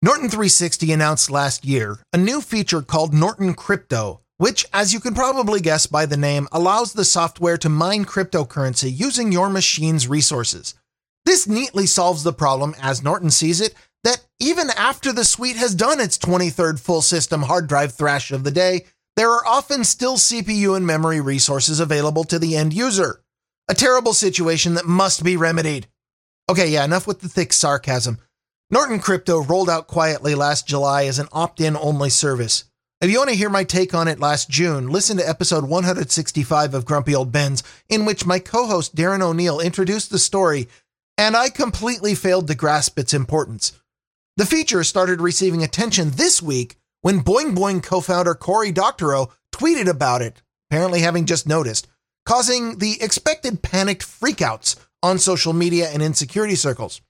Norton 0.00 0.28
360 0.28 0.92
announced 0.92 1.28
last 1.28 1.64
year 1.64 1.98
a 2.12 2.16
new 2.16 2.40
feature 2.40 2.82
called 2.82 3.12
Norton 3.12 3.52
Crypto, 3.52 4.20
which, 4.36 4.64
as 4.72 4.92
you 4.92 5.00
can 5.00 5.12
probably 5.12 5.60
guess 5.60 5.88
by 5.88 6.06
the 6.06 6.16
name, 6.16 6.46
allows 6.52 6.92
the 6.92 7.04
software 7.04 7.58
to 7.58 7.68
mine 7.68 8.04
cryptocurrency 8.04 8.96
using 8.96 9.32
your 9.32 9.50
machine's 9.50 10.06
resources. 10.06 10.74
This 11.24 11.48
neatly 11.48 11.86
solves 11.86 12.22
the 12.22 12.32
problem, 12.32 12.76
as 12.80 13.02
Norton 13.02 13.32
sees 13.32 13.60
it, 13.60 13.74
that 14.04 14.24
even 14.38 14.70
after 14.76 15.12
the 15.12 15.24
suite 15.24 15.56
has 15.56 15.74
done 15.74 15.98
its 15.98 16.16
23rd 16.16 16.78
full 16.78 17.02
system 17.02 17.42
hard 17.42 17.66
drive 17.66 17.92
thrash 17.92 18.30
of 18.30 18.44
the 18.44 18.52
day, 18.52 18.84
there 19.16 19.32
are 19.32 19.44
often 19.48 19.82
still 19.82 20.16
CPU 20.16 20.76
and 20.76 20.86
memory 20.86 21.20
resources 21.20 21.80
available 21.80 22.22
to 22.22 22.38
the 22.38 22.54
end 22.54 22.72
user. 22.72 23.20
A 23.66 23.74
terrible 23.74 24.12
situation 24.12 24.74
that 24.74 24.86
must 24.86 25.24
be 25.24 25.36
remedied. 25.36 25.88
Okay, 26.48 26.68
yeah, 26.68 26.84
enough 26.84 27.08
with 27.08 27.20
the 27.20 27.28
thick 27.28 27.52
sarcasm. 27.52 28.18
Norton 28.70 28.98
Crypto 28.98 29.42
rolled 29.42 29.70
out 29.70 29.86
quietly 29.86 30.34
last 30.34 30.66
July 30.66 31.06
as 31.06 31.18
an 31.18 31.28
opt 31.32 31.58
in 31.58 31.74
only 31.74 32.10
service. 32.10 32.64
If 33.00 33.10
you 33.10 33.16
want 33.16 33.30
to 33.30 33.36
hear 33.36 33.48
my 33.48 33.64
take 33.64 33.94
on 33.94 34.08
it 34.08 34.20
last 34.20 34.50
June, 34.50 34.88
listen 34.88 35.16
to 35.16 35.26
episode 35.26 35.64
165 35.64 36.74
of 36.74 36.84
Grumpy 36.84 37.14
Old 37.14 37.32
Bens, 37.32 37.62
in 37.88 38.04
which 38.04 38.26
my 38.26 38.38
co 38.38 38.66
host 38.66 38.94
Darren 38.94 39.22
O'Neill 39.22 39.58
introduced 39.58 40.10
the 40.10 40.18
story, 40.18 40.68
and 41.16 41.34
I 41.34 41.48
completely 41.48 42.14
failed 42.14 42.46
to 42.48 42.54
grasp 42.54 42.98
its 42.98 43.14
importance. 43.14 43.72
The 44.36 44.44
feature 44.44 44.84
started 44.84 45.22
receiving 45.22 45.62
attention 45.62 46.10
this 46.10 46.42
week 46.42 46.76
when 47.00 47.20
Boing 47.20 47.56
Boing 47.56 47.82
co 47.82 48.02
founder 48.02 48.34
Cory 48.34 48.70
Doctorow 48.70 49.32
tweeted 49.50 49.88
about 49.88 50.20
it, 50.20 50.42
apparently 50.70 51.00
having 51.00 51.24
just 51.24 51.48
noticed, 51.48 51.88
causing 52.26 52.80
the 52.80 53.00
expected 53.00 53.62
panicked 53.62 54.02
freakouts 54.02 54.76
on 55.02 55.18
social 55.18 55.54
media 55.54 55.88
and 55.88 56.02
in 56.02 56.12
security 56.12 56.54
circles. 56.54 57.00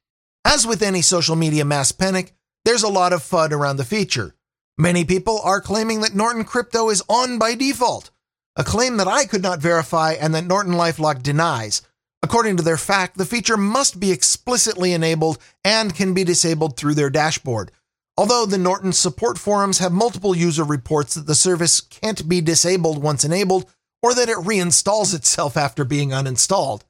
As 0.51 0.67
with 0.67 0.81
any 0.81 1.03
social 1.03 1.37
media 1.37 1.63
mass 1.67 1.93
panic, 1.93 2.33
there's 2.65 2.83
a 2.83 2.89
lot 2.89 3.13
of 3.13 3.23
FUD 3.23 3.53
around 3.53 3.77
the 3.77 3.85
feature. 3.85 4.35
Many 4.79 5.05
people 5.05 5.39
are 5.45 5.61
claiming 5.61 6.01
that 6.01 6.15
Norton 6.15 6.43
Crypto 6.43 6.89
is 6.89 7.03
on 7.07 7.39
by 7.39 7.55
default, 7.55 8.09
a 8.57 8.65
claim 8.65 8.97
that 8.97 9.07
I 9.07 9.27
could 9.27 9.43
not 9.43 9.61
verify 9.61 10.13
and 10.13 10.35
that 10.35 10.47
Norton 10.47 10.73
Lifelock 10.73 11.23
denies. 11.23 11.83
According 12.23 12.57
to 12.57 12.63
their 12.63 12.77
FAQ, 12.77 13.13
the 13.13 13.27
feature 13.27 13.59
must 13.59 14.01
be 14.01 14.11
explicitly 14.11 14.95
enabled 14.95 15.37
and 15.65 15.95
can 15.95 16.15
be 16.15 16.25
disabled 16.25 16.79
through 16.79 16.95
their 16.95 17.11
dashboard. 17.11 17.71
Although 18.17 18.47
the 18.47 18.57
Norton 18.57 18.95
support 18.95 19.37
forums 19.37 19.81
have 19.81 19.93
multiple 19.93 20.35
user 20.35 20.65
reports 20.65 21.13
that 21.15 21.27
the 21.27 21.35
service 21.35 21.83
can't 21.83 22.27
be 22.27 22.41
disabled 22.41 23.03
once 23.03 23.23
enabled, 23.23 23.71
or 24.03 24.15
that 24.15 24.31
it 24.31 24.39
reinstalls 24.39 25.15
itself 25.15 25.59
after 25.59 25.85
being 25.85 26.09
uninstalled. 26.09 26.85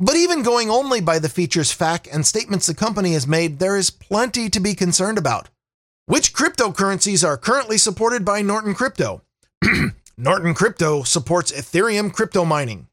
But 0.00 0.16
even 0.16 0.42
going 0.42 0.70
only 0.70 1.00
by 1.00 1.20
the 1.20 1.28
feature's 1.28 1.74
FAQ 1.74 2.08
and 2.12 2.26
statements 2.26 2.66
the 2.66 2.74
company 2.74 3.12
has 3.12 3.28
made, 3.28 3.58
there 3.58 3.76
is 3.76 3.90
plenty 3.90 4.50
to 4.50 4.60
be 4.60 4.74
concerned 4.74 5.18
about. 5.18 5.50
Which 6.06 6.34
cryptocurrencies 6.34 7.26
are 7.26 7.36
currently 7.36 7.78
supported 7.78 8.24
by 8.24 8.42
Norton 8.42 8.74
Crypto? 8.74 9.22
Norton 10.16 10.52
Crypto 10.52 11.04
supports 11.04 11.52
Ethereum 11.52 12.12
crypto 12.12 12.44
mining. 12.44 12.88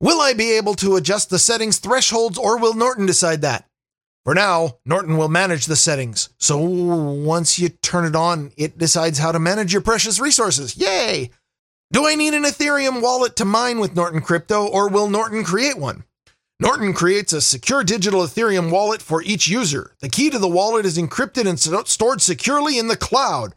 Will 0.00 0.20
I 0.20 0.32
be 0.32 0.52
able 0.52 0.74
to 0.74 0.96
adjust 0.96 1.28
the 1.28 1.38
settings 1.38 1.78
thresholds 1.78 2.38
or 2.38 2.58
will 2.58 2.74
Norton 2.74 3.06
decide 3.06 3.42
that? 3.42 3.68
For 4.24 4.34
now, 4.34 4.78
Norton 4.86 5.18
will 5.18 5.28
manage 5.28 5.66
the 5.66 5.76
settings. 5.76 6.30
So 6.38 6.58
once 6.58 7.58
you 7.58 7.68
turn 7.68 8.06
it 8.06 8.16
on, 8.16 8.52
it 8.56 8.78
decides 8.78 9.18
how 9.18 9.32
to 9.32 9.38
manage 9.38 9.72
your 9.72 9.82
precious 9.82 10.18
resources. 10.18 10.76
Yay! 10.76 11.30
Do 11.92 12.06
I 12.06 12.14
need 12.14 12.32
an 12.32 12.44
Ethereum 12.44 13.02
wallet 13.02 13.36
to 13.36 13.44
mine 13.44 13.80
with 13.80 13.94
Norton 13.94 14.20
Crypto 14.20 14.66
or 14.66 14.88
will 14.88 15.10
Norton 15.10 15.44
create 15.44 15.78
one? 15.78 16.04
Norton 16.64 16.94
creates 16.94 17.34
a 17.34 17.42
secure 17.42 17.84
digital 17.84 18.22
Ethereum 18.22 18.70
wallet 18.70 19.02
for 19.02 19.22
each 19.22 19.46
user. 19.46 19.92
The 20.00 20.08
key 20.08 20.30
to 20.30 20.38
the 20.38 20.48
wallet 20.48 20.86
is 20.86 20.96
encrypted 20.96 21.46
and 21.46 21.60
stored 21.86 22.22
securely 22.22 22.78
in 22.78 22.88
the 22.88 22.96
cloud 22.96 23.54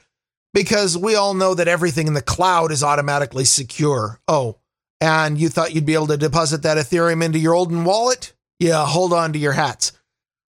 because 0.54 0.98
we 0.98 1.16
all 1.16 1.34
know 1.34 1.54
that 1.54 1.70
everything 1.70 2.08
in 2.08 2.16
the 2.16 2.22
cloud 2.22 2.70
is 2.70 2.84
automatically 2.84 3.46
secure. 3.46 4.20
Oh, 4.28 4.58
and 5.00 5.38
you 5.38 5.48
thought 5.48 5.74
you'd 5.74 5.86
be 5.86 5.94
able 5.94 6.08
to 6.08 6.18
deposit 6.18 6.64
that 6.64 6.78
Ethereum 6.78 7.24
into 7.24 7.40
your 7.40 7.54
Olden 7.54 7.86
wallet? 7.86 8.34
Yeah, 8.60 8.86
hold 8.86 9.14
on 9.14 9.32
to 9.32 9.40
your 9.40 9.54
hats. 9.54 9.94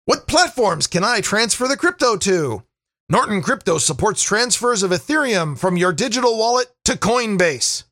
What 0.06 0.26
platforms 0.26 0.88
can 0.88 1.04
I 1.04 1.22
transfer 1.22 1.68
the 1.68 1.78
crypto 1.78 2.18
to? 2.18 2.64
Norton 3.08 3.44
Crypto 3.44 3.78
supports 3.78 4.24
transfers 4.24 4.82
of 4.82 4.90
Ethereum 4.90 5.60
from 5.60 5.78
your 5.78 5.94
digital 5.94 6.38
wallet 6.38 6.74
to 6.86 6.94
Coinbase. 6.94 7.84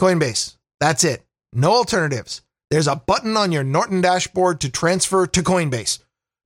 Coinbase. 0.00 0.56
That's 0.80 1.04
it. 1.04 1.22
No 1.52 1.72
alternatives. 1.72 2.42
There's 2.70 2.86
a 2.86 2.96
button 2.96 3.36
on 3.36 3.50
your 3.50 3.64
Norton 3.64 4.00
dashboard 4.00 4.60
to 4.60 4.70
transfer 4.70 5.26
to 5.26 5.42
Coinbase. 5.42 5.98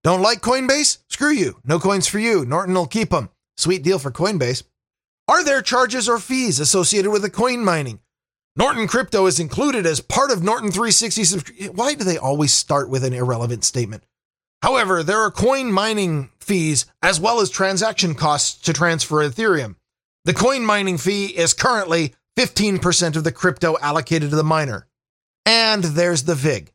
Don't 0.02 0.22
like 0.22 0.40
Coinbase? 0.40 0.98
Screw 1.08 1.30
you. 1.32 1.60
No 1.64 1.78
coins 1.78 2.06
for 2.06 2.18
you. 2.18 2.46
Norton 2.46 2.74
will 2.74 2.86
keep 2.86 3.10
them. 3.10 3.28
Sweet 3.58 3.82
deal 3.82 3.98
for 3.98 4.10
Coinbase. 4.10 4.62
Are 5.28 5.44
there 5.44 5.62
charges 5.62 6.08
or 6.08 6.18
fees 6.18 6.60
associated 6.60 7.10
with 7.10 7.22
the 7.22 7.30
coin 7.30 7.64
mining? 7.64 8.00
Norton 8.56 8.86
Crypto 8.86 9.26
is 9.26 9.40
included 9.40 9.84
as 9.84 10.00
part 10.00 10.30
of 10.30 10.42
Norton 10.42 10.70
360. 10.70 11.68
Why 11.68 11.94
do 11.94 12.04
they 12.04 12.18
always 12.18 12.52
start 12.52 12.88
with 12.88 13.04
an 13.04 13.12
irrelevant 13.12 13.64
statement? 13.64 14.04
However, 14.62 15.02
there 15.02 15.20
are 15.20 15.30
coin 15.30 15.72
mining 15.72 16.30
fees 16.40 16.86
as 17.02 17.20
well 17.20 17.40
as 17.40 17.50
transaction 17.50 18.14
costs 18.14 18.60
to 18.62 18.72
transfer 18.72 19.16
Ethereum. 19.16 19.76
The 20.24 20.34
coin 20.34 20.64
mining 20.64 20.98
fee 20.98 21.26
is 21.26 21.52
currently 21.52 22.14
15% 22.38 23.16
of 23.16 23.24
the 23.24 23.32
crypto 23.32 23.76
allocated 23.80 24.30
to 24.30 24.36
the 24.36 24.44
miner. 24.44 24.86
And 25.46 25.84
there's 25.84 26.24
the 26.24 26.34
VIG. 26.34 26.72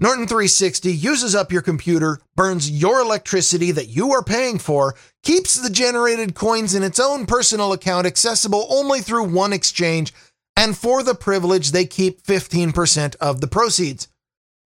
Norton 0.00 0.28
360 0.28 0.92
uses 0.92 1.34
up 1.34 1.50
your 1.50 1.62
computer, 1.62 2.20
burns 2.36 2.70
your 2.70 3.00
electricity 3.00 3.72
that 3.72 3.88
you 3.88 4.12
are 4.12 4.22
paying 4.22 4.58
for, 4.58 4.94
keeps 5.24 5.54
the 5.54 5.70
generated 5.70 6.36
coins 6.36 6.74
in 6.74 6.84
its 6.84 7.00
own 7.00 7.26
personal 7.26 7.72
account 7.72 8.06
accessible 8.06 8.66
only 8.70 9.00
through 9.00 9.24
one 9.24 9.52
exchange, 9.52 10.14
and 10.56 10.76
for 10.76 11.02
the 11.02 11.16
privilege, 11.16 11.72
they 11.72 11.84
keep 11.84 12.22
15% 12.22 13.16
of 13.16 13.40
the 13.40 13.48
proceeds. 13.48 14.06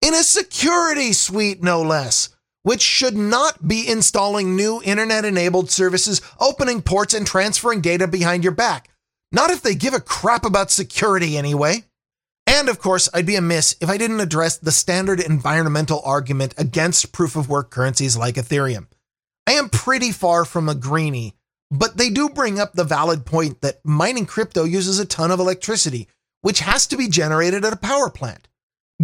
In 0.01 0.15
a 0.15 0.23
security 0.23 1.13
suite, 1.13 1.63
no 1.63 1.83
less, 1.83 2.31
which 2.63 2.81
should 2.81 3.17
not 3.17 3.69
be 3.69 3.87
installing 3.87 4.57
new 4.57 4.81
internet 4.83 5.27
enabled 5.27 5.71
services, 5.71 6.23
opening 6.41 6.81
ports, 6.81 7.13
and 7.13 7.27
transferring 7.27 7.83
data 7.83 8.07
behind 8.07 8.45
your 8.45 8.55
back. 8.55 8.91
Not 9.31 9.51
if 9.51 9.61
they 9.61 9.75
give 9.75 9.93
a 9.93 10.01
crap 10.01 10.47
about 10.47 10.71
security, 10.71 11.37
anyway. 11.37 11.85
And 12.59 12.69
of 12.69 12.81
course, 12.81 13.09
I'd 13.15 13.25
be 13.25 13.37
amiss 13.37 13.77
if 13.81 13.89
I 13.89 13.97
didn't 13.97 14.19
address 14.19 14.57
the 14.57 14.73
standard 14.73 15.21
environmental 15.21 16.03
argument 16.05 16.55
against 16.59 17.13
proof 17.13 17.37
of 17.37 17.49
work 17.49 17.71
currencies 17.71 18.17
like 18.17 18.35
Ethereum. 18.35 18.89
I 19.47 19.53
am 19.53 19.69
pretty 19.69 20.11
far 20.11 20.45
from 20.45 20.69
a 20.69 20.75
greenie, 20.75 21.37
but 21.71 21.97
they 21.97 22.11
do 22.11 22.29
bring 22.29 22.59
up 22.59 22.73
the 22.73 22.83
valid 22.83 23.25
point 23.25 23.61
that 23.61 23.79
mining 23.85 24.27
crypto 24.27 24.65
uses 24.65 24.99
a 24.99 25.07
ton 25.07 25.31
of 25.31 25.39
electricity, 25.39 26.09
which 26.41 26.59
has 26.59 26.89
to 26.89 26.97
be 26.97 27.07
generated 27.07 27.65
at 27.65 27.73
a 27.73 27.77
power 27.77 28.11
plant. 28.11 28.49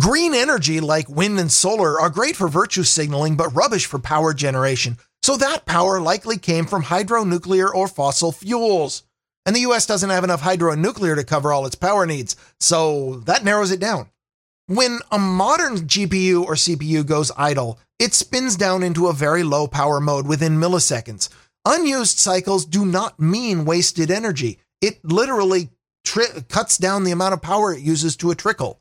Green 0.01 0.35
energy 0.35 0.81
like 0.81 1.09
wind 1.09 1.39
and 1.39 1.53
solar 1.53 2.01
are 2.01 2.11
great 2.11 2.35
for 2.35 2.49
virtue 2.49 2.83
signaling, 2.83 3.37
but 3.37 3.55
rubbish 3.55 3.87
for 3.87 4.01
power 4.01 4.35
generation. 4.35 4.99
So 5.23 5.37
that 5.37 5.65
power 5.65 6.01
likely 6.01 6.39
came 6.39 6.67
from 6.67 6.83
hydronuclear 6.83 7.73
or 7.73 7.87
fossil 7.87 8.33
fuels. 8.33 9.05
And 9.47 9.55
the 9.55 9.61
US 9.61 9.87
doesn't 9.87 10.11
have 10.11 10.25
enough 10.25 10.41
hydro 10.41 10.73
and 10.73 10.81
nuclear 10.81 11.17
to 11.17 11.25
cover 11.25 11.53
all 11.53 11.67
its 11.67 11.75
power 11.75 12.07
needs, 12.07 12.37
so 12.59 13.17
that 13.27 13.45
narrows 13.45 13.71
it 13.71 13.81
down. 13.81 14.09
When 14.67 15.01
a 15.11 15.19
modern 15.19 15.87
GPU 15.87 16.43
or 16.45 16.55
CPU 16.55 17.05
goes 17.05 17.31
idle, 17.37 17.79
it 17.99 18.15
spins 18.15 18.57
down 18.57 18.83
into 18.83 19.09
a 19.09 19.13
very 19.13 19.43
low 19.43 19.67
power 19.67 20.01
mode 20.01 20.27
within 20.27 20.59
milliseconds. 20.59 21.29
Unused 21.67 22.19
cycles 22.19 22.65
do 22.65 22.87
not 22.87 23.21
mean 23.21 23.67
wasted 23.67 24.11
energy. 24.11 24.59
It 24.81 25.05
literally 25.05 25.69
tri- 26.05 26.43
cuts 26.49 26.79
down 26.79 27.05
the 27.05 27.13
amount 27.13 27.35
of 27.35 27.43
power 27.43 27.73
it 27.75 27.81
uses 27.81 28.17
to 28.17 28.31
a 28.31 28.35
trickle. 28.35 28.81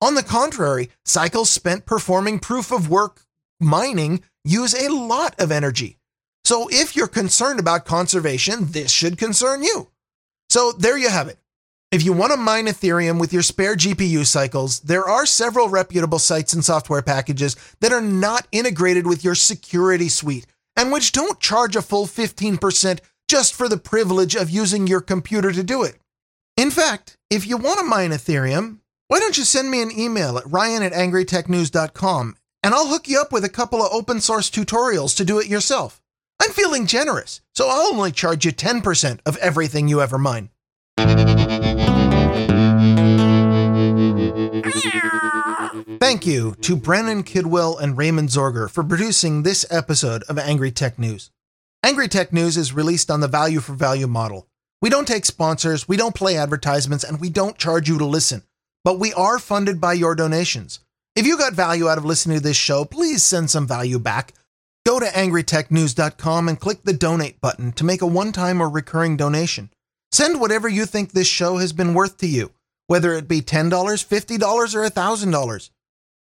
On 0.00 0.14
the 0.14 0.22
contrary, 0.22 0.90
cycles 1.04 1.50
spent 1.50 1.84
performing 1.86 2.38
proof 2.38 2.70
of 2.70 2.88
work 2.88 3.22
mining 3.60 4.22
use 4.44 4.74
a 4.74 4.88
lot 4.88 5.38
of 5.38 5.50
energy. 5.50 5.98
So 6.44 6.68
if 6.70 6.96
you're 6.96 7.08
concerned 7.08 7.60
about 7.60 7.84
conservation, 7.84 8.66
this 8.70 8.90
should 8.90 9.18
concern 9.18 9.62
you. 9.62 9.88
So 10.48 10.72
there 10.72 10.98
you 10.98 11.10
have 11.10 11.28
it. 11.28 11.38
If 11.90 12.04
you 12.04 12.12
want 12.12 12.32
to 12.32 12.38
mine 12.38 12.66
Ethereum 12.66 13.18
with 13.18 13.32
your 13.32 13.42
spare 13.42 13.74
GPU 13.74 14.26
cycles, 14.26 14.80
there 14.80 15.08
are 15.08 15.24
several 15.24 15.68
reputable 15.68 16.18
sites 16.18 16.52
and 16.52 16.62
software 16.62 17.00
packages 17.00 17.56
that 17.80 17.92
are 17.92 18.02
not 18.02 18.46
integrated 18.52 19.06
with 19.06 19.24
your 19.24 19.34
security 19.34 20.08
suite 20.08 20.46
and 20.76 20.92
which 20.92 21.12
don't 21.12 21.40
charge 21.40 21.76
a 21.76 21.82
full 21.82 22.06
15% 22.06 23.00
just 23.26 23.54
for 23.54 23.68
the 23.68 23.78
privilege 23.78 24.34
of 24.34 24.50
using 24.50 24.86
your 24.86 25.00
computer 25.00 25.50
to 25.50 25.62
do 25.62 25.82
it. 25.82 25.96
In 26.58 26.70
fact, 26.70 27.16
if 27.30 27.46
you 27.46 27.56
want 27.56 27.78
to 27.78 27.84
mine 27.84 28.10
Ethereum, 28.10 28.78
why 29.08 29.18
don't 29.18 29.38
you 29.38 29.44
send 29.44 29.70
me 29.70 29.80
an 29.80 29.90
email 29.96 30.36
at 30.36 30.50
ryan 30.50 30.82
at 30.82 30.92
angrytechnews.com 30.92 32.36
and 32.62 32.74
I'll 32.74 32.88
hook 32.88 33.08
you 33.08 33.20
up 33.20 33.32
with 33.32 33.44
a 33.44 33.48
couple 33.48 33.82
of 33.82 33.92
open 33.92 34.20
source 34.20 34.50
tutorials 34.50 35.16
to 35.16 35.24
do 35.24 35.38
it 35.38 35.46
yourself. 35.46 36.02
I'm 36.40 36.50
feeling 36.50 36.86
generous, 36.86 37.40
so 37.54 37.68
I'll 37.68 37.92
only 37.92 38.12
charge 38.12 38.44
you 38.44 38.52
10% 38.52 39.20
of 39.26 39.36
everything 39.38 39.88
you 39.88 40.00
ever 40.00 40.18
mine. 40.18 40.50
Thank 46.00 46.26
you 46.26 46.54
to 46.60 46.76
Brennan 46.76 47.24
Kidwell 47.24 47.80
and 47.80 47.98
Raymond 47.98 48.28
Zorger 48.28 48.70
for 48.70 48.84
producing 48.84 49.42
this 49.42 49.66
episode 49.70 50.22
of 50.28 50.38
Angry 50.38 50.70
Tech 50.70 50.98
News. 50.98 51.30
Angry 51.82 52.08
Tech 52.08 52.32
News 52.32 52.56
is 52.56 52.72
released 52.72 53.10
on 53.10 53.20
the 53.20 53.28
value 53.28 53.60
for 53.60 53.72
value 53.72 54.06
model. 54.06 54.46
We 54.80 54.90
don't 54.90 55.08
take 55.08 55.24
sponsors, 55.24 55.88
we 55.88 55.96
don't 55.96 56.14
play 56.14 56.36
advertisements, 56.36 57.02
and 57.02 57.20
we 57.20 57.30
don't 57.30 57.58
charge 57.58 57.88
you 57.88 57.98
to 57.98 58.04
listen, 58.04 58.44
but 58.84 59.00
we 59.00 59.12
are 59.14 59.40
funded 59.40 59.80
by 59.80 59.94
your 59.94 60.14
donations. 60.14 60.80
If 61.16 61.26
you 61.26 61.36
got 61.36 61.52
value 61.52 61.88
out 61.88 61.98
of 61.98 62.04
listening 62.04 62.38
to 62.38 62.42
this 62.42 62.56
show, 62.56 62.84
please 62.84 63.24
send 63.24 63.50
some 63.50 63.66
value 63.66 63.98
back 63.98 64.34
Go 64.88 64.98
to 64.98 65.04
angrytechnews.com 65.04 66.48
and 66.48 66.58
click 66.58 66.82
the 66.82 66.94
donate 66.94 67.38
button 67.42 67.72
to 67.72 67.84
make 67.84 68.00
a 68.00 68.06
one 68.06 68.32
time 68.32 68.62
or 68.62 68.70
recurring 68.70 69.18
donation. 69.18 69.68
Send 70.12 70.40
whatever 70.40 70.66
you 70.66 70.86
think 70.86 71.12
this 71.12 71.26
show 71.26 71.58
has 71.58 71.74
been 71.74 71.92
worth 71.92 72.16
to 72.16 72.26
you, 72.26 72.52
whether 72.86 73.12
it 73.12 73.28
be 73.28 73.42
$10, 73.42 73.68
$50, 73.68 74.74
or 74.74 74.88
$1,000. 74.88 75.70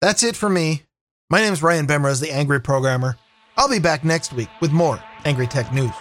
That's 0.01 0.23
it 0.23 0.35
for 0.35 0.49
me. 0.49 0.85
My 1.29 1.43
name 1.43 1.53
is 1.53 1.63
Ryan 1.63 1.87
Bemrose, 1.87 2.23
the 2.23 2.31
Angry 2.31 2.59
Programmer. 2.59 3.19
I'll 3.59 3.69
be 3.69 3.81
back 3.81 4.03
next 4.03 4.33
week 4.33 4.49
with 4.63 4.73
more 4.73 4.99
Angry 5.27 5.47
Tech 5.47 5.71
News. 5.71 5.93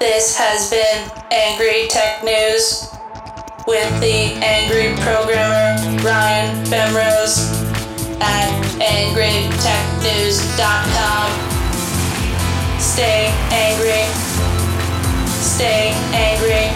This 0.00 0.36
has 0.36 0.70
been 0.70 1.08
Angry 1.30 1.86
Tech 1.86 2.24
News 2.24 2.88
with 3.68 4.00
the 4.00 4.32
angry 4.42 4.92
programmer 5.04 5.76
Ryan 6.02 6.66
Bemrose 6.66 7.38
at 8.20 8.50
angrytechnews.com. 8.80 11.57
Stay 12.78 13.26
angry. 13.50 14.04
Stay 15.26 15.90
angry. 16.14 16.70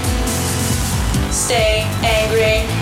Stay 1.30 1.86
angry. 2.02 2.81